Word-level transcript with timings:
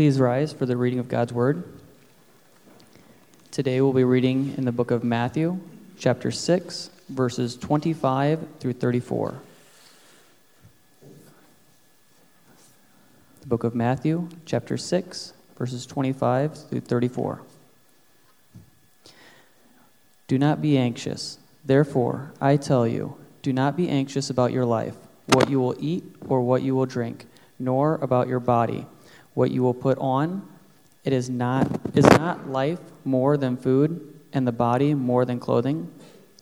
Please 0.00 0.18
rise 0.18 0.50
for 0.50 0.64
the 0.64 0.78
reading 0.78 0.98
of 0.98 1.08
God's 1.08 1.30
Word. 1.30 1.62
Today 3.50 3.82
we'll 3.82 3.92
be 3.92 4.02
reading 4.02 4.54
in 4.56 4.64
the 4.64 4.72
book 4.72 4.90
of 4.90 5.04
Matthew, 5.04 5.60
chapter 5.98 6.30
6, 6.30 6.88
verses 7.10 7.54
25 7.54 8.46
through 8.60 8.72
34. 8.72 9.34
The 13.42 13.46
book 13.46 13.62
of 13.62 13.74
Matthew, 13.74 14.30
chapter 14.46 14.78
6, 14.78 15.34
verses 15.58 15.84
25 15.84 16.70
through 16.70 16.80
34. 16.80 17.42
Do 20.28 20.38
not 20.38 20.62
be 20.62 20.78
anxious. 20.78 21.38
Therefore, 21.62 22.32
I 22.40 22.56
tell 22.56 22.88
you, 22.88 23.18
do 23.42 23.52
not 23.52 23.76
be 23.76 23.90
anxious 23.90 24.30
about 24.30 24.50
your 24.50 24.64
life, 24.64 24.94
what 25.34 25.50
you 25.50 25.60
will 25.60 25.76
eat 25.78 26.04
or 26.26 26.40
what 26.40 26.62
you 26.62 26.74
will 26.74 26.86
drink, 26.86 27.26
nor 27.58 27.96
about 27.96 28.28
your 28.28 28.40
body, 28.40 28.86
what 29.34 29.50
you 29.50 29.62
will 29.62 29.74
put 29.74 29.98
on. 29.98 30.46
It 31.04 31.12
is 31.12 31.30
not 31.30 31.66
is 31.94 32.04
not 32.04 32.48
life 32.48 32.80
more 33.04 33.36
than 33.36 33.56
food, 33.56 34.20
and 34.32 34.46
the 34.46 34.52
body 34.52 34.94
more 34.94 35.24
than 35.24 35.40
clothing? 35.40 35.90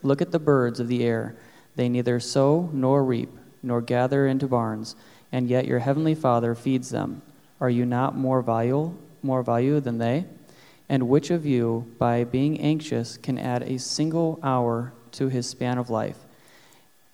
Look 0.02 0.22
at 0.22 0.30
the 0.30 0.38
birds 0.38 0.80
of 0.80 0.88
the 0.88 1.04
air. 1.04 1.36
They 1.76 1.88
neither 1.88 2.20
sow 2.20 2.70
nor 2.72 3.04
reap, 3.04 3.30
nor 3.62 3.80
gather 3.80 4.26
into 4.26 4.48
barns, 4.48 4.96
and 5.32 5.48
yet 5.48 5.66
your 5.66 5.78
heavenly 5.80 6.14
Father 6.14 6.54
feeds 6.54 6.90
them. 6.90 7.22
Are 7.60 7.70
you 7.70 7.84
not 7.84 8.16
more 8.16 8.42
valuable, 8.42 8.96
more 9.22 9.42
value 9.42 9.80
than 9.80 9.98
they? 9.98 10.26
And 10.88 11.08
which 11.08 11.30
of 11.30 11.44
you, 11.44 11.94
by 11.98 12.24
being 12.24 12.60
anxious, 12.60 13.16
can 13.16 13.38
add 13.38 13.62
a 13.62 13.78
single 13.78 14.38
hour 14.42 14.92
to 15.12 15.28
his 15.28 15.48
span 15.48 15.78
of 15.78 15.90
life? 15.90 16.18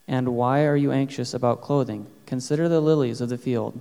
And 0.07 0.37
why 0.37 0.65
are 0.65 0.77
you 0.77 0.93
anxious 0.93 1.35
about 1.35 1.63
clothing? 1.63 2.07
Consider 2.27 2.69
the 2.69 2.81
lilies 2.81 3.21
of 3.21 3.31
the 3.31 3.39
field, 3.39 3.81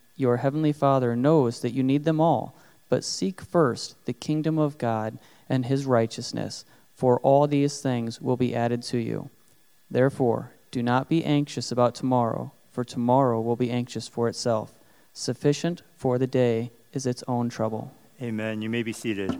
your 0.21 0.37
heavenly 0.37 0.71
Father 0.71 1.15
knows 1.15 1.59
that 1.59 1.73
you 1.73 1.83
need 1.83 2.05
them 2.05 2.21
all. 2.21 2.55
But 2.87 3.03
seek 3.03 3.41
first 3.41 4.05
the 4.05 4.13
kingdom 4.13 4.57
of 4.57 4.77
God 4.77 5.17
and 5.49 5.65
his 5.65 5.85
righteousness, 5.85 6.63
for 6.93 7.19
all 7.21 7.47
these 7.47 7.81
things 7.81 8.21
will 8.21 8.37
be 8.37 8.55
added 8.55 8.83
to 8.83 8.97
you. 8.97 9.29
Therefore, 9.89 10.51
do 10.71 10.83
not 10.83 11.09
be 11.09 11.25
anxious 11.25 11.71
about 11.71 11.95
tomorrow, 11.95 12.53
for 12.69 12.83
tomorrow 12.83 13.41
will 13.41 13.55
be 13.55 13.71
anxious 13.71 14.07
for 14.07 14.29
itself. 14.29 14.73
Sufficient 15.13 15.81
for 15.97 16.17
the 16.17 16.27
day 16.27 16.71
is 16.93 17.05
its 17.05 17.23
own 17.27 17.49
trouble. 17.49 17.91
Amen. 18.21 18.61
You 18.61 18.69
may 18.69 18.83
be 18.83 18.93
seated. 18.93 19.37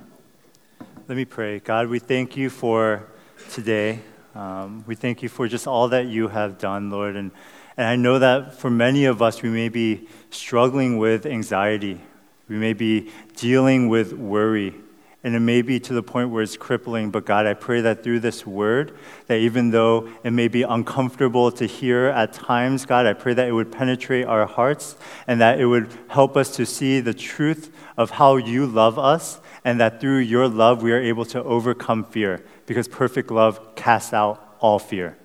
Let 1.07 1.15
me 1.15 1.25
pray. 1.25 1.59
God, 1.59 1.87
we 1.87 1.99
thank 1.99 2.35
you 2.35 2.49
for 2.49 3.07
today. 3.52 3.99
Um, 4.33 4.83
we 4.87 4.95
thank 4.95 5.21
you 5.21 5.29
for 5.29 5.47
just 5.47 5.67
all 5.67 5.89
that 5.89 6.07
you 6.07 6.29
have 6.29 6.57
done, 6.57 6.89
Lord. 6.89 7.15
And, 7.15 7.31
and 7.77 7.88
I 7.88 7.95
know 7.95 8.19
that 8.19 8.53
for 8.53 8.69
many 8.69 9.05
of 9.05 9.22
us, 9.22 9.41
we 9.41 9.50
may 9.50 9.69
be 9.69 10.08
struggling 10.30 10.97
with 10.97 11.25
anxiety. 11.25 12.02
We 12.47 12.58
may 12.58 12.73
be 12.73 13.11
dealing 13.36 13.88
with 13.88 14.14
worry. 14.14 14.75
And 15.23 15.36
it 15.36 15.39
may 15.39 15.61
be 15.61 15.80
to 15.81 15.94
the 15.94 16.02
point 16.02 16.31
where 16.31 16.42
it's 16.42 16.58
crippling. 16.58 17.11
But 17.11 17.25
God, 17.25 17.45
I 17.45 17.53
pray 17.53 17.81
that 17.81 18.03
through 18.03 18.22
this 18.22 18.45
word, 18.45 18.97
that 19.27 19.38
even 19.38 19.69
though 19.69 20.09
it 20.23 20.31
may 20.31 20.47
be 20.47 20.64
uncomfortable 20.64 21.52
to 21.54 21.65
hear 21.65 22.08
at 22.08 22.33
times, 22.33 22.86
God, 22.86 23.05
I 23.05 23.14
pray 23.14 23.36
that 23.36 23.48
it 23.48 23.52
would 23.52 23.71
penetrate 23.71 24.26
our 24.26 24.48
hearts 24.48 24.95
and 25.27 25.39
that 25.39 25.59
it 25.59 25.67
would 25.67 25.89
help 26.08 26.36
us 26.36 26.55
to 26.55 26.65
see 26.65 26.99
the 26.99 27.14
truth 27.14 27.71
of 27.98 28.09
how 28.09 28.38
you 28.38 28.65
love 28.65 28.98
us 28.98 29.39
and 29.64 29.80
that 29.80 30.02
through 30.02 30.17
your 30.17 30.48
love 30.48 30.82
we 30.82 30.92
are 30.92 30.99
able 30.99 31.26
to 31.26 31.43
overcome 31.43 32.03
fear 32.03 32.43
because 32.65 32.88
perfect 32.88 33.30
love 33.30 33.76
casts 33.76 34.14
out 34.14 34.58
all 34.59 34.80
fear. 34.80 35.17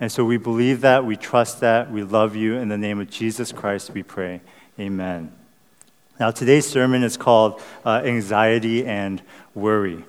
And 0.00 0.12
so 0.12 0.24
we 0.24 0.36
believe 0.36 0.82
that, 0.82 1.04
we 1.04 1.16
trust 1.16 1.60
that, 1.60 1.90
we 1.90 2.02
love 2.04 2.36
you. 2.36 2.54
In 2.54 2.68
the 2.68 2.78
name 2.78 3.00
of 3.00 3.10
Jesus 3.10 3.50
Christ, 3.50 3.90
we 3.90 4.02
pray. 4.02 4.40
Amen. 4.78 5.32
Now, 6.20 6.30
today's 6.30 6.66
sermon 6.66 7.02
is 7.02 7.16
called 7.16 7.60
uh, 7.84 8.02
Anxiety 8.04 8.86
and 8.86 9.22
Worry. 9.54 10.04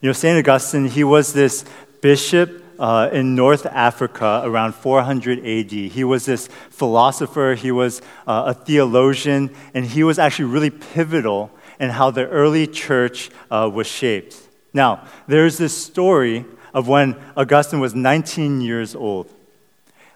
You 0.00 0.10
know, 0.10 0.12
St. 0.12 0.38
Augustine, 0.38 0.86
he 0.86 1.02
was 1.02 1.32
this 1.32 1.64
bishop 2.02 2.62
uh, 2.78 3.08
in 3.10 3.34
North 3.34 3.64
Africa 3.66 4.42
around 4.44 4.74
400 4.74 5.38
AD. 5.38 5.70
He 5.70 6.04
was 6.04 6.26
this 6.26 6.48
philosopher, 6.70 7.54
he 7.58 7.72
was 7.72 8.02
uh, 8.26 8.44
a 8.46 8.54
theologian, 8.54 9.54
and 9.72 9.86
he 9.86 10.04
was 10.04 10.18
actually 10.18 10.46
really 10.46 10.70
pivotal 10.70 11.50
in 11.80 11.90
how 11.90 12.10
the 12.10 12.26
early 12.28 12.66
church 12.66 13.30
uh, 13.50 13.70
was 13.72 13.86
shaped. 13.86 14.36
Now, 14.72 15.06
there's 15.26 15.56
this 15.56 15.76
story 15.76 16.44
of 16.76 16.86
when 16.86 17.16
Augustine 17.38 17.80
was 17.80 17.94
19 17.94 18.60
years 18.60 18.94
old. 18.94 19.30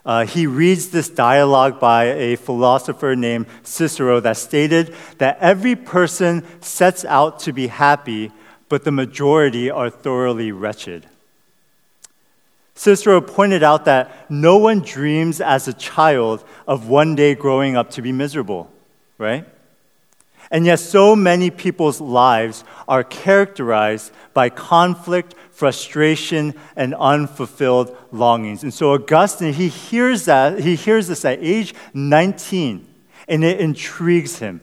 Uh, 0.05 0.27
he 0.27 0.45
reads 0.45 0.89
this 0.89 1.09
dialogue 1.09 1.79
by 1.79 2.05
a 2.05 2.35
philosopher 2.35 3.15
named 3.15 3.47
Cicero 3.63 4.19
that 4.19 4.37
stated 4.37 4.93
that 5.17 5.39
every 5.39 5.75
person 5.75 6.45
sets 6.61 7.03
out 7.05 7.39
to 7.39 7.51
be 7.51 7.65
happy, 7.65 8.31
but 8.69 8.83
the 8.83 8.91
majority 8.91 9.71
are 9.71 9.89
thoroughly 9.89 10.51
wretched. 10.51 11.07
Cicero 12.75 13.21
pointed 13.21 13.63
out 13.63 13.85
that 13.85 14.29
no 14.29 14.57
one 14.57 14.81
dreams 14.81 15.41
as 15.41 15.67
a 15.67 15.73
child 15.73 16.43
of 16.67 16.87
one 16.87 17.15
day 17.15 17.33
growing 17.33 17.75
up 17.75 17.89
to 17.91 18.03
be 18.03 18.11
miserable, 18.11 18.71
right? 19.17 19.45
And 20.51 20.65
yet, 20.65 20.79
so 20.79 21.15
many 21.15 21.49
people's 21.49 22.01
lives 22.01 22.65
are 22.85 23.05
characterized 23.05 24.11
by 24.33 24.49
conflict, 24.49 25.33
frustration, 25.51 26.53
and 26.75 26.93
unfulfilled 26.93 27.95
longings. 28.11 28.61
And 28.61 28.73
so, 28.73 28.93
Augustine, 28.93 29.53
he 29.53 29.69
hears 29.69 30.25
that, 30.25 30.59
he 30.59 30.75
hears 30.75 31.07
this 31.07 31.23
at 31.23 31.39
age 31.41 31.73
19, 31.93 32.85
and 33.29 33.43
it 33.45 33.61
intrigues 33.61 34.39
him. 34.39 34.59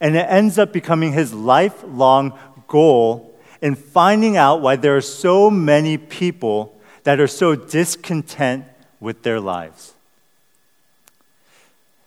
And 0.00 0.14
it 0.14 0.26
ends 0.30 0.56
up 0.56 0.72
becoming 0.72 1.12
his 1.12 1.34
lifelong 1.34 2.38
goal 2.68 3.36
in 3.60 3.74
finding 3.74 4.36
out 4.36 4.60
why 4.60 4.76
there 4.76 4.96
are 4.96 5.00
so 5.00 5.50
many 5.50 5.98
people 5.98 6.80
that 7.02 7.18
are 7.18 7.26
so 7.26 7.56
discontent 7.56 8.64
with 9.00 9.24
their 9.24 9.40
lives. 9.40 9.94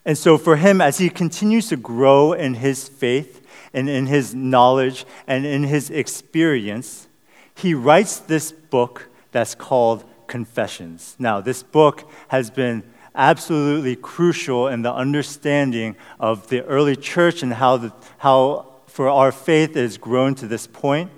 And 0.05 0.17
so, 0.17 0.37
for 0.37 0.55
him, 0.55 0.81
as 0.81 0.97
he 0.97 1.09
continues 1.09 1.69
to 1.69 1.77
grow 1.77 2.33
in 2.33 2.55
his 2.55 2.87
faith 2.87 3.45
and 3.73 3.89
in 3.89 4.07
his 4.07 4.33
knowledge 4.33 5.05
and 5.27 5.45
in 5.45 5.63
his 5.63 5.89
experience, 5.89 7.07
he 7.53 7.73
writes 7.73 8.17
this 8.17 8.51
book 8.51 9.09
that's 9.31 9.53
called 9.53 10.03
Confessions. 10.27 11.15
Now, 11.19 11.41
this 11.41 11.61
book 11.61 12.09
has 12.29 12.49
been 12.49 12.83
absolutely 13.13 13.95
crucial 13.95 14.67
in 14.67 14.81
the 14.81 14.93
understanding 14.93 15.95
of 16.19 16.47
the 16.47 16.63
early 16.65 16.95
church 16.95 17.43
and 17.43 17.53
how, 17.53 17.77
the, 17.77 17.93
how 18.17 18.65
for 18.87 19.09
our 19.09 19.31
faith 19.31 19.75
has 19.75 19.97
grown 19.97 20.33
to 20.35 20.47
this 20.47 20.65
point. 20.65 21.11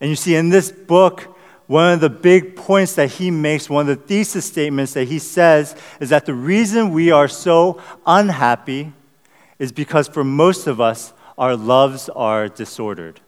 And 0.00 0.10
you 0.10 0.16
see, 0.16 0.36
in 0.36 0.50
this 0.50 0.70
book, 0.70 1.33
one 1.66 1.94
of 1.94 2.00
the 2.00 2.10
big 2.10 2.56
points 2.56 2.94
that 2.94 3.12
he 3.12 3.30
makes, 3.30 3.70
one 3.70 3.88
of 3.88 3.98
the 3.98 4.06
thesis 4.06 4.44
statements 4.44 4.92
that 4.92 5.08
he 5.08 5.18
says, 5.18 5.74
is 5.98 6.10
that 6.10 6.26
the 6.26 6.34
reason 6.34 6.90
we 6.90 7.10
are 7.10 7.28
so 7.28 7.80
unhappy 8.06 8.92
is 9.58 9.72
because 9.72 10.08
for 10.08 10.24
most 10.24 10.66
of 10.66 10.80
us, 10.80 11.12
our 11.38 11.56
loves 11.56 12.08
are 12.10 12.48
disordered. 12.48 13.20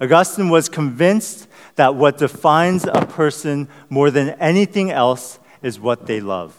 Augustine 0.00 0.48
was 0.48 0.68
convinced 0.68 1.48
that 1.74 1.94
what 1.94 2.18
defines 2.18 2.84
a 2.84 3.04
person 3.06 3.68
more 3.90 4.10
than 4.10 4.30
anything 4.30 4.90
else 4.90 5.38
is 5.62 5.78
what 5.78 6.06
they 6.06 6.20
love. 6.20 6.56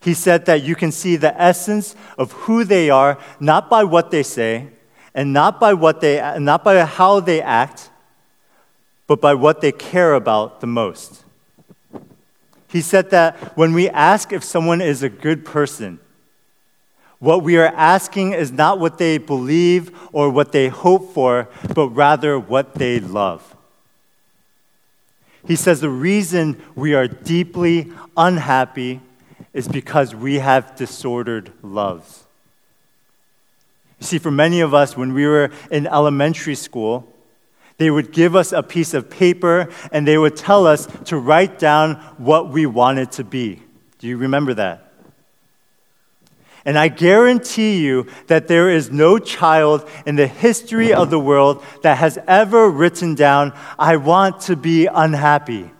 He 0.00 0.14
said 0.14 0.46
that 0.46 0.62
you 0.62 0.74
can 0.74 0.90
see 0.90 1.16
the 1.16 1.38
essence 1.40 1.94
of 2.18 2.32
who 2.32 2.64
they 2.64 2.90
are 2.90 3.18
not 3.38 3.70
by 3.70 3.84
what 3.84 4.10
they 4.10 4.24
say 4.24 4.68
and 5.14 5.32
not 5.32 5.60
by 5.60 5.74
what 5.74 6.00
they 6.00 6.20
not 6.40 6.64
by 6.64 6.84
how 6.84 7.20
they 7.20 7.40
act 7.40 7.90
but 9.12 9.20
by 9.20 9.34
what 9.34 9.60
they 9.60 9.72
care 9.72 10.14
about 10.14 10.62
the 10.62 10.66
most. 10.66 11.22
He 12.66 12.80
said 12.80 13.10
that 13.10 13.54
when 13.58 13.74
we 13.74 13.90
ask 13.90 14.32
if 14.32 14.42
someone 14.42 14.80
is 14.80 15.02
a 15.02 15.10
good 15.10 15.44
person, 15.44 16.00
what 17.18 17.42
we 17.42 17.58
are 17.58 17.66
asking 17.66 18.32
is 18.32 18.50
not 18.50 18.78
what 18.78 18.96
they 18.96 19.18
believe 19.18 19.94
or 20.14 20.30
what 20.30 20.52
they 20.52 20.68
hope 20.68 21.12
for, 21.12 21.46
but 21.74 21.88
rather 21.88 22.38
what 22.38 22.76
they 22.76 23.00
love. 23.00 23.54
He 25.46 25.56
says 25.56 25.82
the 25.82 25.90
reason 25.90 26.62
we 26.74 26.94
are 26.94 27.06
deeply 27.06 27.92
unhappy 28.16 29.02
is 29.52 29.68
because 29.68 30.14
we 30.14 30.38
have 30.38 30.74
disordered 30.74 31.52
loves. 31.62 32.24
You 34.00 34.06
see, 34.06 34.18
for 34.18 34.30
many 34.30 34.60
of 34.60 34.72
us, 34.72 34.96
when 34.96 35.12
we 35.12 35.26
were 35.26 35.50
in 35.70 35.86
elementary 35.86 36.54
school, 36.54 37.11
they 37.82 37.90
would 37.90 38.12
give 38.12 38.36
us 38.36 38.52
a 38.52 38.62
piece 38.62 38.94
of 38.94 39.10
paper 39.10 39.68
and 39.90 40.06
they 40.06 40.16
would 40.16 40.36
tell 40.36 40.66
us 40.66 40.86
to 41.06 41.16
write 41.16 41.58
down 41.58 41.96
what 42.16 42.48
we 42.48 42.64
wanted 42.64 43.10
to 43.12 43.24
be. 43.24 43.60
Do 43.98 44.06
you 44.06 44.16
remember 44.16 44.54
that? 44.54 44.92
And 46.64 46.78
I 46.78 46.88
guarantee 46.88 47.82
you 47.82 48.06
that 48.28 48.46
there 48.46 48.70
is 48.70 48.92
no 48.92 49.18
child 49.18 49.88
in 50.06 50.14
the 50.14 50.28
history 50.28 50.92
of 50.92 51.10
the 51.10 51.18
world 51.18 51.64
that 51.82 51.98
has 51.98 52.18
ever 52.28 52.70
written 52.70 53.16
down, 53.16 53.52
I 53.78 53.96
want 53.96 54.42
to 54.42 54.54
be 54.54 54.86
unhappy. 54.86 55.70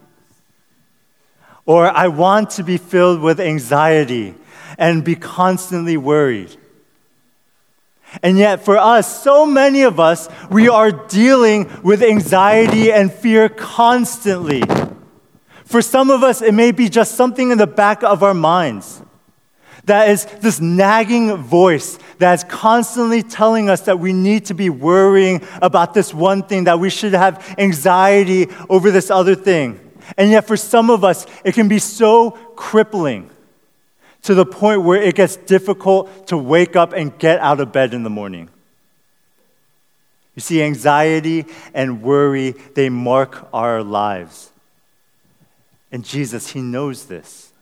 Or 1.65 1.87
I 1.87 2.09
want 2.09 2.51
to 2.51 2.65
be 2.65 2.79
filled 2.79 3.21
with 3.21 3.39
anxiety 3.39 4.35
and 4.77 5.05
be 5.05 5.15
constantly 5.15 5.97
worried. 5.97 6.57
And 8.23 8.37
yet, 8.37 8.65
for 8.65 8.77
us, 8.77 9.23
so 9.23 9.47
many 9.47 9.83
of 9.83 9.99
us, 9.99 10.29
we 10.51 10.69
are 10.69 10.91
dealing 10.91 11.71
with 11.83 12.03
anxiety 12.03 12.93
and 12.93 13.13
fear 13.13 13.49
constantly. 13.49 14.63
For 15.65 15.81
some 15.81 16.11
of 16.11 16.23
us, 16.23 16.43
it 16.43 16.53
may 16.53 16.73
be 16.73 16.89
just 16.89 17.15
something 17.15 17.51
in 17.51 17.59
the 17.59 17.67
back 17.67 18.03
of 18.03 18.23
our 18.23 18.35
minds. 18.35 19.01
That 19.85 20.11
is 20.11 20.27
this 20.41 20.61
nagging 20.61 21.35
voice 21.37 21.99
that 22.19 22.35
is 22.35 22.45
constantly 22.45 23.23
telling 23.23 23.69
us 23.69 23.81
that 23.83 23.99
we 23.99 24.13
need 24.13 24.45
to 24.47 24.55
be 24.55 24.71
worrying 24.71 25.43
about 25.61 25.95
this 25.95 26.15
one 26.15 26.43
thing, 26.43 26.65
that 26.65 26.79
we 26.79 26.91
should 26.91 27.15
have 27.15 27.55
anxiety 27.59 28.49
over 28.69 28.91
this 28.91 29.11
other 29.11 29.35
thing. 29.35 29.81
And 30.17 30.31
yet, 30.31 30.47
for 30.47 30.57
some 30.57 30.91
of 30.91 31.05
us, 31.05 31.27
it 31.45 31.55
can 31.55 31.69
be 31.69 31.79
so 31.79 32.33
crippling 32.55 33.31
to 34.23 34.35
the 34.35 34.47
point 34.47 34.83
where 34.83 35.01
it 35.03 35.15
gets 35.15 35.37
difficult 35.37 36.29
to 36.29 36.39
wake 36.39 36.77
up 36.77 36.93
and 36.93 37.17
get 37.19 37.41
out 37.41 37.61
of 37.61 37.73
bed 37.73 37.93
in 37.93 38.03
the 38.03 38.11
morning. 38.11 38.49
You 40.35 40.41
see, 40.41 40.63
anxiety 40.63 41.45
and 41.75 42.03
worry, 42.03 42.53
they 42.75 42.89
mark 42.89 43.49
our 43.53 43.83
lives. 43.83 44.51
And 45.91 46.05
Jesus, 46.05 46.51
He 46.51 46.63
knows 46.63 47.07
this. 47.07 47.53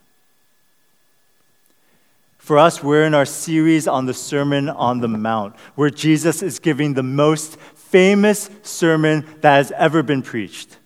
For 2.38 2.58
us, 2.58 2.82
we're 2.82 3.04
in 3.04 3.14
our 3.14 3.26
series 3.26 3.86
on 3.86 4.06
the 4.06 4.14
Sermon 4.14 4.68
on 4.68 5.00
the 5.00 5.08
Mount, 5.08 5.56
where 5.74 5.90
Jesus 5.90 6.42
is 6.42 6.58
giving 6.58 6.94
the 6.94 7.02
most 7.02 7.58
famous 7.74 8.50
sermon 8.62 9.26
that 9.40 9.56
has 9.56 9.72
ever 9.72 10.02
been 10.02 10.22
preached. 10.22 10.78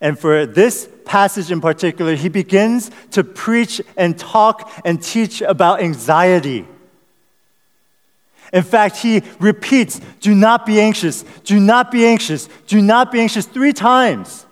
And 0.00 0.18
for 0.18 0.46
this 0.46 0.88
passage 1.04 1.50
in 1.50 1.60
particular, 1.60 2.14
he 2.14 2.28
begins 2.28 2.90
to 3.10 3.22
preach 3.22 3.82
and 3.96 4.18
talk 4.18 4.70
and 4.84 5.02
teach 5.02 5.42
about 5.42 5.82
anxiety. 5.82 6.66
In 8.52 8.62
fact, 8.62 8.96
he 8.96 9.22
repeats, 9.38 10.00
Do 10.20 10.34
not 10.34 10.66
be 10.66 10.80
anxious, 10.80 11.24
do 11.44 11.60
not 11.60 11.90
be 11.90 12.06
anxious, 12.06 12.48
do 12.66 12.80
not 12.80 13.12
be 13.12 13.20
anxious 13.20 13.46
three 13.46 13.72
times. 13.72 14.46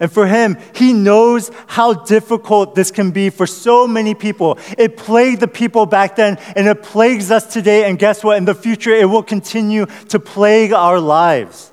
And 0.00 0.10
for 0.10 0.26
him, 0.26 0.58
he 0.74 0.92
knows 0.92 1.50
how 1.66 1.92
difficult 1.92 2.76
this 2.76 2.92
can 2.92 3.10
be 3.10 3.30
for 3.30 3.48
so 3.48 3.86
many 3.88 4.14
people. 4.14 4.58
It 4.78 4.96
plagued 4.96 5.40
the 5.40 5.48
people 5.48 5.86
back 5.86 6.14
then, 6.14 6.38
and 6.54 6.68
it 6.68 6.84
plagues 6.84 7.32
us 7.32 7.52
today. 7.52 7.84
And 7.84 7.98
guess 7.98 8.22
what? 8.22 8.36
In 8.36 8.44
the 8.44 8.54
future, 8.54 8.92
it 8.92 9.06
will 9.06 9.24
continue 9.24 9.86
to 10.10 10.20
plague 10.20 10.72
our 10.72 11.00
lives. 11.00 11.72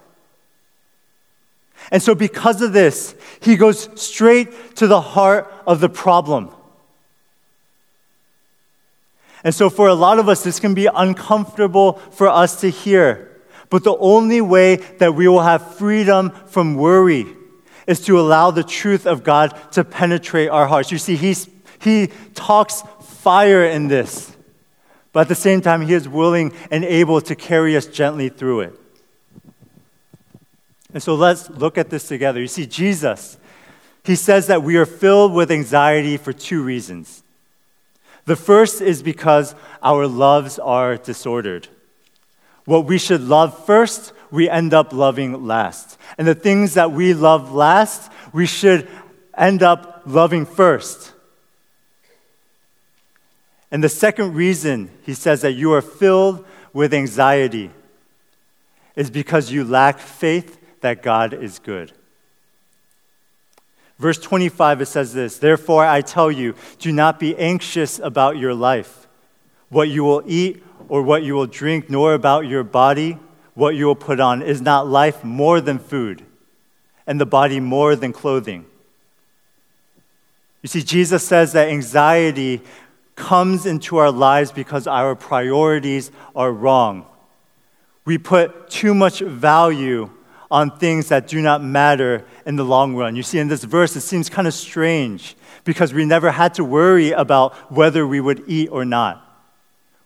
And 1.92 2.02
so, 2.02 2.16
because 2.16 2.62
of 2.62 2.74
this, 2.74 3.16
he 3.42 3.56
goes 3.56 3.90
straight 4.02 4.76
to 4.78 4.88
the 4.88 5.02
heart 5.02 5.52
of 5.68 5.80
the 5.80 5.90
problem. 5.90 6.50
And 9.44 9.54
so, 9.54 9.70
for 9.70 9.88
a 9.88 9.94
lot 9.94 10.18
of 10.18 10.28
us, 10.28 10.44
this 10.44 10.60
can 10.60 10.74
be 10.74 10.88
uncomfortable 10.88 11.94
for 12.12 12.28
us 12.28 12.62
to 12.62 12.70
hear. 12.70 13.32
But 13.70 13.84
the 13.84 13.96
only 13.98 14.42
way 14.42 14.78
that 14.98 15.14
we 15.14 15.28
will 15.28 15.42
have 15.42 15.76
freedom 15.76 16.32
from 16.48 16.76
worry 16.76 17.28
is 17.88 18.02
to 18.02 18.20
allow 18.20 18.52
the 18.52 18.64
truth 18.64 19.06
of 19.06 19.24
God 19.24 19.54
to 19.74 19.84
penetrate 19.84 20.50
our 20.50 20.68
hearts. 20.68 20.92
You 20.92 20.98
see, 20.98 21.16
he's, 21.16 21.48
he 21.80 22.08
talks 22.34 22.84
fire 23.02 23.64
in 23.66 23.88
this, 23.88 24.36
but 25.14 25.22
at 25.22 25.28
the 25.28 25.36
same 25.36 25.62
time, 25.62 25.82
he 25.82 25.94
is 25.94 26.10
willing 26.10 26.54
and 26.72 26.84
able 26.84 27.22
to 27.22 27.36
carry 27.36 27.78
us 27.78 27.86
gently 27.86 28.30
through 28.30 28.62
it. 28.62 28.80
And 30.96 31.04
so 31.04 31.14
let's 31.14 31.50
look 31.50 31.78
at 31.78 31.90
this 31.90 32.08
together. 32.08 32.40
You 32.40 32.48
see, 32.48 32.66
Jesus, 32.66 33.38
he 34.06 34.16
says 34.16 34.48
that 34.48 34.64
we 34.64 34.78
are 34.78 34.86
filled 34.86 35.34
with 35.34 35.52
anxiety 35.52 36.16
for 36.16 36.32
two 36.32 36.64
reasons. 36.64 37.22
The 38.24 38.38
first 38.38 38.80
is 38.82 39.04
because 39.04 39.56
our 39.84 40.08
loves 40.08 40.58
are 40.58 40.96
disordered. 40.96 41.68
What 42.64 42.86
we 42.86 42.98
should 42.98 43.20
love 43.20 43.66
first, 43.66 44.14
we 44.32 44.50
end 44.50 44.74
up 44.74 44.94
loving 44.94 45.46
last. 45.46 45.98
And 46.18 46.26
the 46.26 46.34
things 46.34 46.76
that 46.76 46.94
we 46.94 47.14
love 47.14 47.52
last, 47.52 48.10
we 48.32 48.46
should 48.46 48.88
end 49.38 49.64
up 49.64 50.04
loving 50.06 50.46
first. 50.46 51.12
And 53.70 53.84
the 53.84 53.90
second 53.90 54.34
reason 54.34 54.90
he 55.04 55.14
says 55.14 55.42
that 55.42 55.52
you 55.52 55.74
are 55.74 55.82
filled 55.82 56.46
with 56.72 56.94
anxiety 56.94 57.70
is 58.96 59.10
because 59.10 59.52
you 59.52 59.66
lack 59.66 60.00
faith 60.00 60.55
that 60.82 61.02
God 61.02 61.34
is 61.34 61.60
good. 61.60 61.92
Verse 63.98 64.18
25, 64.18 64.82
it 64.82 64.86
says 64.88 65.14
this 65.14 65.38
Therefore, 65.38 65.86
I 65.86 66.02
tell 66.02 66.32
you, 66.32 66.56
do 66.80 66.92
not 66.92 67.20
be 67.20 67.36
anxious 67.38 68.00
about 68.00 68.38
your 68.38 68.54
life, 68.54 69.08
what 69.70 69.90
you 69.90 70.04
will 70.04 70.24
eat 70.26 70.64
or 70.90 71.02
what 71.02 71.24
you 71.24 71.34
will 71.34 71.48
drink, 71.48 71.90
nor 71.90 72.14
about 72.14 72.46
your 72.46 72.64
body, 72.64 73.18
what 73.54 73.76
you 73.76 73.86
will 73.86 73.96
put 73.96 74.20
on. 74.20 74.42
Is 74.42 74.62
not 74.62 74.88
life 74.88 75.24
more 75.24 75.62
than 75.62 75.80
food, 75.80 76.24
and 77.08 77.20
the 77.20 77.26
body 77.26 77.60
more 77.60 77.96
than 77.96 78.12
clothing? 78.12 78.66
You 80.62 80.68
see, 80.68 80.82
Jesus 80.82 81.26
says 81.26 81.54
that 81.54 81.70
anxiety 81.70 82.62
comes 83.16 83.66
into 83.66 83.98
our 83.98 84.12
lives 84.12 84.52
because 84.52 84.88
our 84.88 85.16
priorities 85.16 86.12
are 86.36 86.52
wrong. 86.52 87.06
We 88.04 88.18
put 88.18 88.70
too 88.70 88.94
much 88.94 89.20
value 89.20 90.10
on 90.52 90.78
things 90.78 91.10
that 91.10 91.28
do 91.28 91.42
not 91.42 91.64
matter 91.64 92.26
in 92.46 92.56
the 92.56 92.66
long 92.66 92.96
run. 92.96 93.16
You 93.16 93.24
see, 93.24 93.40
in 93.40 93.48
this 93.48 93.64
verse, 93.64 93.96
it 93.96 94.02
seems 94.02 94.30
kind 94.30 94.48
of 94.48 94.54
strange 94.54 95.36
because 95.64 95.94
we 95.94 96.06
never 96.06 96.32
had 96.32 96.54
to 96.56 96.64
worry 96.64 97.12
about 97.12 97.56
whether 97.72 98.06
we 98.06 98.22
would 98.22 98.44
eat 98.48 98.70
or 98.70 98.86
not. 98.86 99.22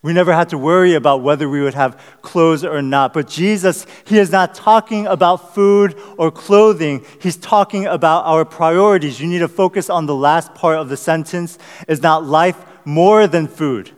We 0.02 0.14
never 0.14 0.32
had 0.32 0.50
to 0.50 0.58
worry 0.58 0.94
about 0.94 1.24
whether 1.24 1.50
we 1.50 1.62
would 1.62 1.74
have 1.74 2.02
clothes 2.22 2.64
or 2.64 2.82
not. 2.82 3.14
But 3.14 3.28
Jesus, 3.28 3.86
He 4.06 4.18
is 4.18 4.32
not 4.32 4.56
talking 4.56 5.06
about 5.08 5.54
food 5.54 5.98
or 6.18 6.32
clothing. 6.32 7.06
He's 7.22 7.36
talking 7.36 7.86
about 7.86 8.26
our 8.26 8.46
priorities. 8.46 9.20
You 9.20 9.28
need 9.28 9.40
to 9.40 9.50
focus 9.50 9.90
on 9.90 10.06
the 10.06 10.16
last 10.16 10.56
part 10.56 10.78
of 10.78 10.88
the 10.88 10.96
sentence. 10.96 11.58
Is 11.90 12.02
not 12.02 12.24
life 12.26 12.58
more 12.86 13.28
than 13.28 13.48
food? 13.48 13.92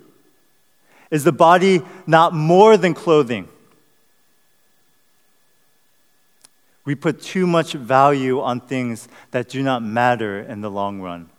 Is 1.12 1.24
the 1.24 1.32
body 1.32 1.84
not 2.08 2.34
more 2.34 2.78
than 2.78 2.96
clothing? 2.96 3.48
We 6.84 6.96
put 6.96 7.22
too 7.22 7.46
much 7.46 7.74
value 7.74 8.42
on 8.42 8.60
things 8.60 9.08
that 9.32 9.50
do 9.50 9.62
not 9.62 9.84
matter 9.84 10.40
in 10.40 10.62
the 10.62 10.72
long 10.72 11.00
run. 11.00 11.30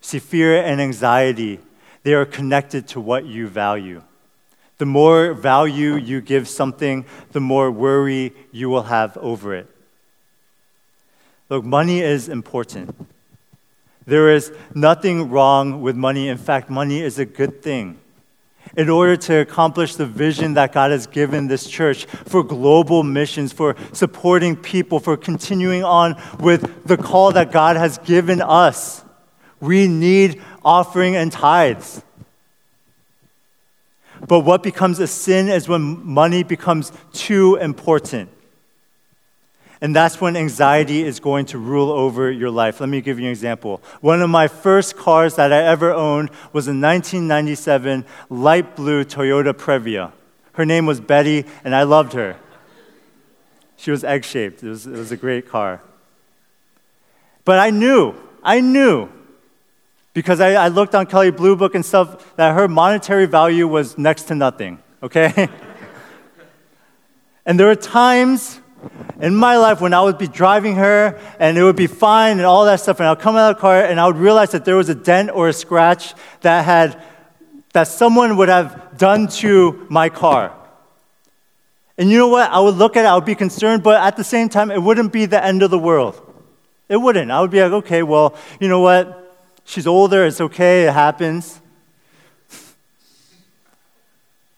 See, 0.00 0.18
fear 0.18 0.62
and 0.62 0.80
anxiety, 0.80 1.60
they 2.02 2.14
are 2.14 2.26
connected 2.26 2.88
to 2.88 3.00
what 3.00 3.24
you 3.24 3.48
value. 3.48 4.02
The 4.78 4.86
more 4.86 5.32
value 5.32 5.94
you 5.94 6.20
give 6.20 6.48
something, 6.48 7.06
the 7.32 7.40
more 7.40 7.70
worry 7.70 8.32
you 8.52 8.68
will 8.68 8.84
have 8.84 9.16
over 9.16 9.54
it. 9.54 9.68
Look, 11.48 11.64
money 11.64 12.00
is 12.00 12.28
important. 12.28 12.94
There 14.06 14.30
is 14.30 14.52
nothing 14.74 15.30
wrong 15.30 15.80
with 15.80 15.96
money. 15.96 16.28
In 16.28 16.38
fact, 16.38 16.68
money 16.68 17.00
is 17.00 17.18
a 17.18 17.24
good 17.24 17.62
thing 17.62 17.98
in 18.76 18.88
order 18.88 19.16
to 19.16 19.36
accomplish 19.36 19.96
the 19.96 20.06
vision 20.06 20.54
that 20.54 20.72
God 20.72 20.90
has 20.90 21.06
given 21.06 21.48
this 21.48 21.68
church 21.68 22.06
for 22.06 22.42
global 22.42 23.02
missions, 23.02 23.52
for 23.52 23.76
supporting 23.92 24.56
people, 24.56 25.00
for 25.00 25.16
continuing 25.16 25.84
on 25.84 26.20
with 26.40 26.84
the 26.84 26.96
call 26.96 27.32
that 27.32 27.52
God 27.52 27.76
has 27.76 27.98
given 27.98 28.40
us. 28.42 29.04
We 29.60 29.88
need 29.88 30.42
offering 30.64 31.16
and 31.16 31.32
tithes. 31.32 32.02
But 34.26 34.40
what 34.40 34.62
becomes 34.62 34.98
a 34.98 35.06
sin 35.06 35.48
is 35.48 35.68
when 35.68 36.04
money 36.04 36.42
becomes 36.42 36.92
too 37.12 37.56
important. 37.56 38.30
And 39.80 39.94
that's 39.94 40.20
when 40.20 40.36
anxiety 40.36 41.04
is 41.04 41.20
going 41.20 41.46
to 41.46 41.58
rule 41.58 41.90
over 41.90 42.30
your 42.30 42.50
life. 42.50 42.80
Let 42.80 42.88
me 42.88 43.00
give 43.02 43.18
you 43.18 43.26
an 43.26 43.30
example. 43.30 43.82
One 44.00 44.22
of 44.22 44.30
my 44.30 44.48
first 44.48 44.96
cars 44.96 45.36
that 45.36 45.52
I 45.52 45.62
ever 45.64 45.92
owned 45.92 46.30
was 46.52 46.66
a 46.66 46.70
1997 46.70 48.06
light 48.30 48.74
blue 48.74 49.04
Toyota 49.04 49.52
Previa. 49.52 50.12
Her 50.52 50.64
name 50.64 50.86
was 50.86 51.00
Betty, 51.00 51.44
and 51.62 51.74
I 51.74 51.82
loved 51.82 52.14
her. 52.14 52.36
She 53.76 53.90
was 53.90 54.02
egg 54.02 54.24
shaped, 54.24 54.62
it 54.62 54.68
was, 54.68 54.86
it 54.86 54.96
was 54.96 55.12
a 55.12 55.16
great 55.16 55.46
car. 55.46 55.82
But 57.44 57.58
I 57.58 57.68
knew, 57.68 58.14
I 58.42 58.60
knew 58.60 59.10
because 60.14 60.40
I, 60.40 60.54
I 60.54 60.68
looked 60.68 60.94
on 60.94 61.04
Kelley 61.04 61.30
Blue 61.30 61.56
Book 61.56 61.74
and 61.74 61.84
stuff 61.84 62.34
that 62.36 62.54
her 62.54 62.68
monetary 62.68 63.26
value 63.26 63.68
was 63.68 63.98
next 63.98 64.22
to 64.24 64.34
nothing, 64.34 64.78
okay? 65.02 65.50
and 67.46 67.60
there 67.60 67.66
were 67.66 67.76
times 67.76 68.58
in 69.20 69.34
my 69.34 69.56
life 69.56 69.80
when 69.80 69.94
I 69.94 70.02
would 70.02 70.18
be 70.18 70.28
driving 70.28 70.76
her 70.76 71.18
and 71.38 71.56
it 71.56 71.62
would 71.62 71.76
be 71.76 71.86
fine 71.86 72.38
and 72.38 72.46
all 72.46 72.64
that 72.66 72.80
stuff, 72.80 73.00
and 73.00 73.06
I'll 73.06 73.16
come 73.16 73.36
out 73.36 73.50
of 73.50 73.56
the 73.56 73.60
car 73.60 73.82
and 73.82 73.98
I 73.98 74.06
would 74.06 74.16
realize 74.16 74.50
that 74.52 74.64
there 74.64 74.76
was 74.76 74.88
a 74.88 74.94
dent 74.94 75.30
or 75.30 75.48
a 75.48 75.52
scratch 75.52 76.14
that 76.42 76.64
had 76.64 77.02
that 77.72 77.88
someone 77.88 78.36
would 78.38 78.48
have 78.48 78.96
done 78.96 79.28
to 79.28 79.86
my 79.90 80.08
car. 80.08 80.54
And 81.98 82.10
you 82.10 82.18
know 82.18 82.28
what? 82.28 82.50
I 82.50 82.60
would 82.60 82.76
look 82.76 82.96
at 82.96 83.04
it, 83.04 83.08
I 83.08 83.14
would 83.14 83.24
be 83.24 83.34
concerned, 83.34 83.82
but 83.82 84.00
at 84.02 84.16
the 84.16 84.24
same 84.24 84.48
time, 84.48 84.70
it 84.70 84.82
wouldn't 84.82 85.12
be 85.12 85.26
the 85.26 85.42
end 85.42 85.62
of 85.62 85.70
the 85.70 85.78
world. 85.78 86.20
It 86.88 86.96
wouldn't. 86.96 87.30
I 87.30 87.40
would 87.40 87.50
be 87.50 87.60
like, 87.62 87.72
okay, 87.72 88.02
well, 88.02 88.34
you 88.60 88.68
know 88.68 88.80
what? 88.80 89.36
She's 89.64 89.86
older, 89.86 90.24
it's 90.24 90.40
okay, 90.40 90.84
it 90.84 90.92
happens. 90.92 91.60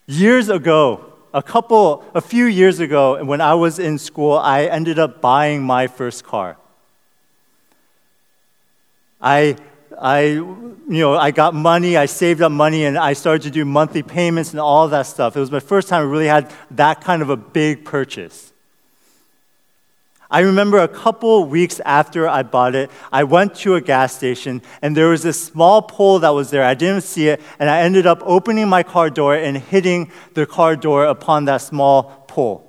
Years 0.06 0.48
ago, 0.48 1.07
a 1.34 1.42
couple, 1.42 2.04
a 2.14 2.20
few 2.20 2.46
years 2.46 2.80
ago, 2.80 3.22
when 3.24 3.40
I 3.40 3.54
was 3.54 3.78
in 3.78 3.98
school, 3.98 4.38
I 4.38 4.64
ended 4.64 4.98
up 4.98 5.20
buying 5.20 5.62
my 5.62 5.86
first 5.86 6.24
car. 6.24 6.56
I, 9.20 9.56
I, 10.00 10.22
you 10.28 10.76
know, 10.88 11.14
I 11.14 11.30
got 11.30 11.54
money, 11.54 11.96
I 11.96 12.06
saved 12.06 12.40
up 12.40 12.52
money, 12.52 12.84
and 12.84 12.96
I 12.96 13.12
started 13.12 13.42
to 13.42 13.50
do 13.50 13.64
monthly 13.64 14.02
payments 14.02 14.52
and 14.52 14.60
all 14.60 14.88
that 14.88 15.02
stuff. 15.02 15.36
It 15.36 15.40
was 15.40 15.50
my 15.50 15.60
first 15.60 15.88
time 15.88 16.02
I 16.02 16.10
really 16.10 16.26
had 16.26 16.52
that 16.72 17.02
kind 17.02 17.20
of 17.20 17.30
a 17.30 17.36
big 17.36 17.84
purchase. 17.84 18.47
I 20.30 20.40
remember 20.40 20.78
a 20.78 20.88
couple 20.88 21.46
weeks 21.46 21.80
after 21.80 22.28
I 22.28 22.42
bought 22.42 22.74
it, 22.74 22.90
I 23.10 23.24
went 23.24 23.54
to 23.56 23.76
a 23.76 23.80
gas 23.80 24.14
station 24.14 24.60
and 24.82 24.94
there 24.94 25.08
was 25.08 25.22
this 25.22 25.42
small 25.42 25.80
pole 25.80 26.18
that 26.18 26.30
was 26.30 26.50
there. 26.50 26.62
I 26.62 26.74
didn't 26.74 27.02
see 27.02 27.28
it, 27.28 27.40
and 27.58 27.70
I 27.70 27.80
ended 27.80 28.06
up 28.06 28.20
opening 28.24 28.68
my 28.68 28.82
car 28.82 29.08
door 29.08 29.34
and 29.34 29.56
hitting 29.56 30.10
the 30.34 30.44
car 30.44 30.76
door 30.76 31.06
upon 31.06 31.46
that 31.46 31.62
small 31.62 32.24
pole. 32.28 32.64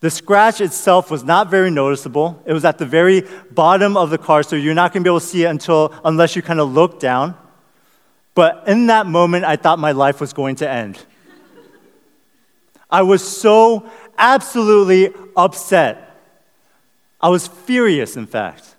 The 0.00 0.10
scratch 0.10 0.60
itself 0.60 1.10
was 1.10 1.24
not 1.24 1.50
very 1.50 1.70
noticeable. 1.70 2.42
It 2.46 2.52
was 2.52 2.64
at 2.64 2.78
the 2.78 2.86
very 2.86 3.24
bottom 3.50 3.96
of 3.96 4.10
the 4.10 4.18
car, 4.18 4.42
so 4.42 4.56
you're 4.56 4.74
not 4.74 4.92
going 4.92 5.02
to 5.02 5.08
be 5.08 5.10
able 5.10 5.20
to 5.20 5.26
see 5.26 5.44
it 5.44 5.48
until 5.48 5.92
unless 6.04 6.36
you 6.36 6.42
kind 6.42 6.60
of 6.60 6.72
look 6.72 7.00
down. 7.00 7.34
But 8.34 8.64
in 8.68 8.86
that 8.86 9.06
moment, 9.06 9.44
I 9.44 9.56
thought 9.56 9.78
my 9.78 9.92
life 9.92 10.20
was 10.20 10.32
going 10.32 10.56
to 10.56 10.68
end. 10.68 11.04
I 12.90 13.02
was 13.02 13.26
so 13.26 13.90
absolutely 14.18 15.12
upset. 15.36 16.02
I 17.20 17.28
was 17.28 17.46
furious, 17.46 18.16
in 18.16 18.26
fact. 18.26 18.76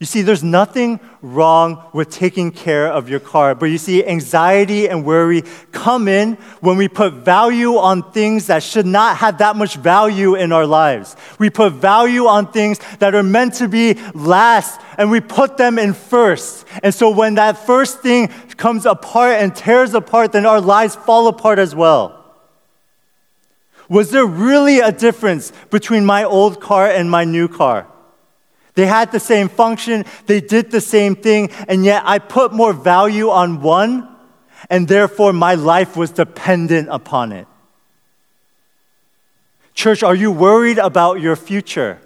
You 0.00 0.06
see, 0.06 0.22
there's 0.22 0.44
nothing 0.44 1.00
wrong 1.22 1.82
with 1.92 2.08
taking 2.08 2.52
care 2.52 2.86
of 2.86 3.08
your 3.08 3.18
car, 3.18 3.56
but 3.56 3.66
you 3.66 3.78
see, 3.78 4.06
anxiety 4.06 4.88
and 4.88 5.04
worry 5.04 5.42
come 5.72 6.06
in 6.06 6.34
when 6.60 6.76
we 6.76 6.86
put 6.86 7.14
value 7.14 7.76
on 7.76 8.12
things 8.12 8.46
that 8.46 8.62
should 8.62 8.86
not 8.86 9.16
have 9.16 9.38
that 9.38 9.56
much 9.56 9.74
value 9.74 10.36
in 10.36 10.52
our 10.52 10.66
lives. 10.66 11.16
We 11.40 11.50
put 11.50 11.72
value 11.72 12.26
on 12.26 12.52
things 12.52 12.78
that 13.00 13.16
are 13.16 13.24
meant 13.24 13.54
to 13.54 13.66
be 13.66 13.94
last, 14.14 14.80
and 14.96 15.10
we 15.10 15.20
put 15.20 15.56
them 15.56 15.80
in 15.80 15.94
first. 15.94 16.64
And 16.84 16.94
so 16.94 17.10
when 17.10 17.34
that 17.34 17.66
first 17.66 18.00
thing 18.00 18.28
comes 18.56 18.86
apart 18.86 19.32
and 19.32 19.54
tears 19.54 19.94
apart, 19.94 20.30
then 20.30 20.46
our 20.46 20.60
lives 20.60 20.94
fall 20.94 21.26
apart 21.26 21.58
as 21.58 21.74
well. 21.74 22.17
Was 23.88 24.10
there 24.10 24.26
really 24.26 24.80
a 24.80 24.92
difference 24.92 25.52
between 25.70 26.04
my 26.04 26.24
old 26.24 26.60
car 26.60 26.86
and 26.86 27.10
my 27.10 27.24
new 27.24 27.48
car? 27.48 27.86
They 28.74 28.86
had 28.86 29.10
the 29.10 29.20
same 29.20 29.48
function, 29.48 30.04
they 30.26 30.40
did 30.40 30.70
the 30.70 30.80
same 30.80 31.16
thing, 31.16 31.50
and 31.66 31.84
yet 31.84 32.02
I 32.04 32.18
put 32.18 32.52
more 32.52 32.72
value 32.72 33.30
on 33.30 33.60
one, 33.60 34.08
and 34.70 34.86
therefore 34.86 35.32
my 35.32 35.54
life 35.54 35.96
was 35.96 36.10
dependent 36.10 36.88
upon 36.90 37.32
it. 37.32 37.48
Church, 39.74 40.02
are 40.02 40.14
you 40.14 40.30
worried 40.30 40.78
about 40.78 41.20
your 41.20 41.34
future? 41.34 42.00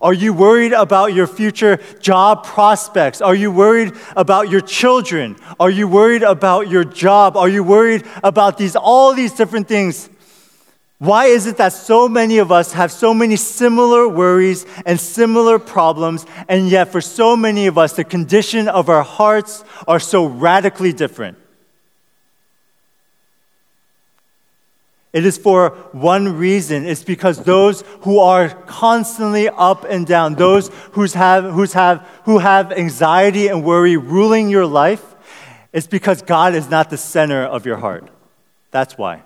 Are 0.00 0.12
you 0.12 0.32
worried 0.32 0.72
about 0.72 1.14
your 1.14 1.26
future 1.26 1.78
job 2.00 2.44
prospects? 2.44 3.20
Are 3.20 3.34
you 3.34 3.52
worried 3.52 3.92
about 4.16 4.50
your 4.50 4.60
children? 4.60 5.36
Are 5.60 5.70
you 5.70 5.86
worried 5.86 6.22
about 6.22 6.68
your 6.68 6.82
job? 6.84 7.36
Are 7.36 7.48
you 7.48 7.62
worried 7.62 8.04
about 8.24 8.58
these 8.58 8.74
all 8.74 9.14
these 9.14 9.32
different 9.32 9.68
things? 9.68 10.10
Why 11.02 11.24
is 11.24 11.46
it 11.46 11.56
that 11.56 11.72
so 11.72 12.08
many 12.08 12.38
of 12.38 12.52
us 12.52 12.74
have 12.74 12.92
so 12.92 13.12
many 13.12 13.34
similar 13.34 14.06
worries 14.06 14.64
and 14.86 15.00
similar 15.00 15.58
problems, 15.58 16.24
and 16.48 16.68
yet 16.68 16.92
for 16.92 17.00
so 17.00 17.34
many 17.34 17.66
of 17.66 17.76
us, 17.76 17.94
the 17.94 18.04
condition 18.04 18.68
of 18.68 18.88
our 18.88 19.02
hearts 19.02 19.64
are 19.88 19.98
so 19.98 20.24
radically 20.24 20.92
different? 20.92 21.38
It 25.12 25.26
is 25.26 25.36
for 25.38 25.70
one 25.90 26.38
reason. 26.38 26.86
It's 26.86 27.02
because 27.02 27.42
those 27.42 27.82
who 28.02 28.20
are 28.20 28.50
constantly 28.66 29.48
up 29.48 29.82
and 29.82 30.06
down, 30.06 30.36
those 30.36 30.70
who's 30.92 31.14
have, 31.14 31.52
who's 31.52 31.72
have, 31.72 32.06
who 32.26 32.38
have 32.38 32.70
anxiety 32.70 33.48
and 33.48 33.64
worry 33.64 33.96
ruling 33.96 34.50
your 34.50 34.66
life, 34.66 35.16
it's 35.72 35.88
because 35.88 36.22
God 36.22 36.54
is 36.54 36.70
not 36.70 36.90
the 36.90 36.96
center 36.96 37.42
of 37.42 37.66
your 37.66 37.78
heart. 37.78 38.08
That's 38.70 38.96
why. 38.96 39.24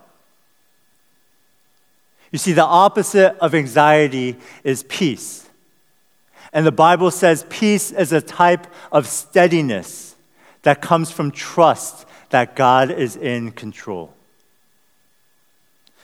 You 2.36 2.38
see, 2.38 2.52
the 2.52 2.66
opposite 2.66 3.34
of 3.38 3.54
anxiety 3.54 4.36
is 4.62 4.82
peace. 4.82 5.48
And 6.52 6.66
the 6.66 6.70
Bible 6.70 7.10
says 7.10 7.46
peace 7.48 7.90
is 7.90 8.12
a 8.12 8.20
type 8.20 8.66
of 8.92 9.06
steadiness 9.06 10.16
that 10.60 10.82
comes 10.82 11.10
from 11.10 11.30
trust 11.30 12.04
that 12.28 12.54
God 12.54 12.90
is 12.90 13.16
in 13.16 13.52
control. 13.52 14.12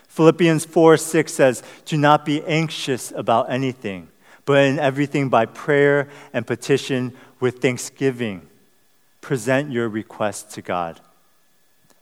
Philippians 0.09 0.65
4 0.65 0.97
6 0.97 1.35
says, 1.35 1.63
Do 1.85 1.99
not 1.99 2.25
be 2.25 2.43
anxious 2.45 3.13
about 3.15 3.51
anything, 3.51 4.09
but 4.47 4.65
in 4.65 4.79
everything 4.79 5.29
by 5.29 5.45
prayer 5.45 6.09
and 6.33 6.47
petition 6.47 7.13
with 7.41 7.61
thanksgiving, 7.61 8.49
present 9.21 9.71
your 9.71 9.91
requests 9.91 10.55
to 10.55 10.63
God, 10.63 10.99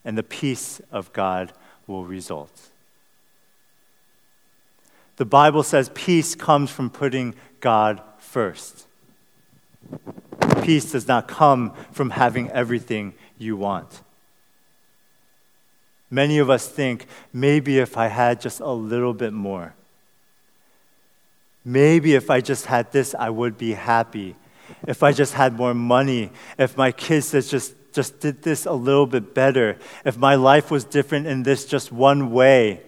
and 0.05 0.17
the 0.17 0.23
peace 0.23 0.81
of 0.93 1.13
God 1.13 1.53
will 1.89 2.05
result. 2.05 2.70
The 5.21 5.27
Bible 5.27 5.63
says 5.63 5.91
peace 5.93 6.35
comes 6.35 6.71
from 6.71 6.89
putting 6.89 7.35
God 7.61 8.01
first. 8.21 8.87
Peace 10.63 10.93
does 10.93 11.07
not 11.07 11.29
come 11.29 11.75
from 11.93 12.09
having 12.09 12.51
everything 12.53 13.13
you 13.37 13.55
want. 13.55 14.01
Many 16.11 16.39
of 16.39 16.49
us 16.49 16.67
think 16.67 17.05
maybe 17.35 17.79
if 17.81 17.99
I 17.99 18.07
had 18.07 18.41
just 18.41 18.61
a 18.61 18.71
little 18.71 19.13
bit 19.13 19.35
more, 19.35 19.75
maybe 21.67 22.15
if 22.15 22.31
I 22.31 22.41
just 22.41 22.65
had 22.65 22.91
this, 22.91 23.15
I 23.15 23.29
would 23.29 23.59
be 23.59 23.73
happy. 23.73 24.37
If 24.89 25.03
I 25.03 25.13
just 25.13 25.35
had 25.35 25.53
more 25.53 25.75
money, 25.75 26.31
if 26.59 26.79
my 26.79 26.93
kids 26.93 27.31
just, 27.31 27.75
just 27.93 28.21
did 28.21 28.43
this 28.43 28.65
a 28.65 28.73
little 28.73 29.07
bit 29.07 29.35
better, 29.35 29.77
if 30.03 30.17
my 30.17 30.37
life 30.37 30.71
was 30.71 30.85
different 30.85 31.27
in 31.27 31.43
this 31.43 31.67
just 31.67 31.93
one 31.93 32.31
way, 32.31 32.81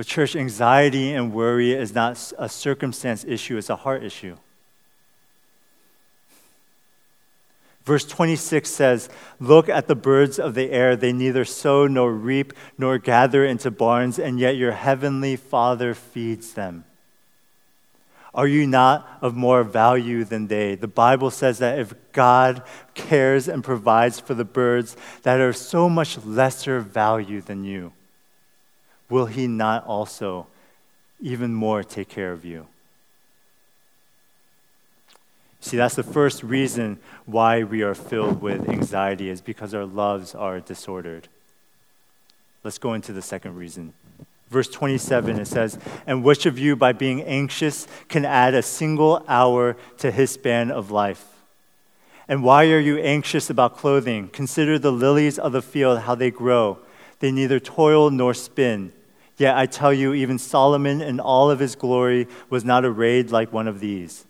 but, 0.00 0.06
church, 0.06 0.34
anxiety 0.34 1.12
and 1.12 1.30
worry 1.30 1.72
is 1.72 1.94
not 1.94 2.32
a 2.38 2.48
circumstance 2.48 3.22
issue, 3.22 3.58
it's 3.58 3.68
a 3.68 3.76
heart 3.76 4.02
issue. 4.02 4.34
Verse 7.84 8.06
26 8.06 8.70
says, 8.70 9.10
Look 9.38 9.68
at 9.68 9.88
the 9.88 9.94
birds 9.94 10.38
of 10.38 10.54
the 10.54 10.70
air. 10.70 10.96
They 10.96 11.12
neither 11.12 11.44
sow 11.44 11.86
nor 11.86 12.14
reap 12.14 12.54
nor 12.78 12.96
gather 12.96 13.44
into 13.44 13.70
barns, 13.70 14.18
and 14.18 14.40
yet 14.40 14.56
your 14.56 14.72
heavenly 14.72 15.36
Father 15.36 15.92
feeds 15.92 16.54
them. 16.54 16.86
Are 18.32 18.48
you 18.48 18.66
not 18.66 19.06
of 19.20 19.36
more 19.36 19.62
value 19.62 20.24
than 20.24 20.46
they? 20.46 20.76
The 20.76 20.88
Bible 20.88 21.30
says 21.30 21.58
that 21.58 21.78
if 21.78 21.92
God 22.12 22.62
cares 22.94 23.48
and 23.48 23.62
provides 23.62 24.18
for 24.18 24.32
the 24.32 24.46
birds 24.46 24.96
that 25.24 25.40
are 25.40 25.52
so 25.52 25.90
much 25.90 26.16
lesser 26.24 26.80
value 26.80 27.42
than 27.42 27.64
you, 27.64 27.92
will 29.10 29.26
he 29.26 29.46
not 29.46 29.84
also 29.86 30.46
even 31.20 31.52
more 31.52 31.82
take 31.82 32.08
care 32.08 32.32
of 32.32 32.44
you? 32.44 32.66
See, 35.60 35.76
that's 35.76 35.94
the 35.94 36.02
first 36.02 36.42
reason 36.42 36.98
why 37.26 37.62
we 37.62 37.82
are 37.82 37.94
filled 37.94 38.40
with 38.40 38.68
anxiety, 38.68 39.28
is 39.28 39.42
because 39.42 39.74
our 39.74 39.84
loves 39.84 40.34
are 40.34 40.58
disordered. 40.58 41.28
Let's 42.64 42.78
go 42.78 42.94
into 42.94 43.12
the 43.12 43.22
second 43.22 43.56
reason. 43.56 43.92
Verse 44.48 44.68
27, 44.68 45.38
it 45.38 45.46
says, 45.46 45.78
And 46.06 46.24
which 46.24 46.46
of 46.46 46.58
you, 46.58 46.76
by 46.76 46.92
being 46.92 47.22
anxious, 47.22 47.86
can 48.08 48.24
add 48.24 48.54
a 48.54 48.62
single 48.62 49.22
hour 49.28 49.76
to 49.98 50.10
his 50.10 50.30
span 50.30 50.70
of 50.70 50.90
life? 50.90 51.26
And 52.26 52.42
why 52.42 52.70
are 52.70 52.78
you 52.78 52.98
anxious 52.98 53.50
about 53.50 53.76
clothing? 53.76 54.28
Consider 54.28 54.78
the 54.78 54.92
lilies 54.92 55.38
of 55.38 55.52
the 55.52 55.62
field, 55.62 56.00
how 56.00 56.14
they 56.14 56.30
grow. 56.30 56.78
They 57.20 57.30
neither 57.30 57.60
toil 57.60 58.10
nor 58.10 58.34
spin. 58.34 58.92
Yet 59.40 59.56
I 59.56 59.64
tell 59.64 59.90
you, 59.90 60.12
even 60.12 60.38
Solomon 60.38 61.00
in 61.00 61.18
all 61.18 61.50
of 61.50 61.60
his 61.60 61.74
glory 61.74 62.28
was 62.50 62.62
not 62.62 62.84
arrayed 62.84 63.30
like 63.30 63.50
one 63.50 63.66
of 63.66 63.80
these. 63.80 64.26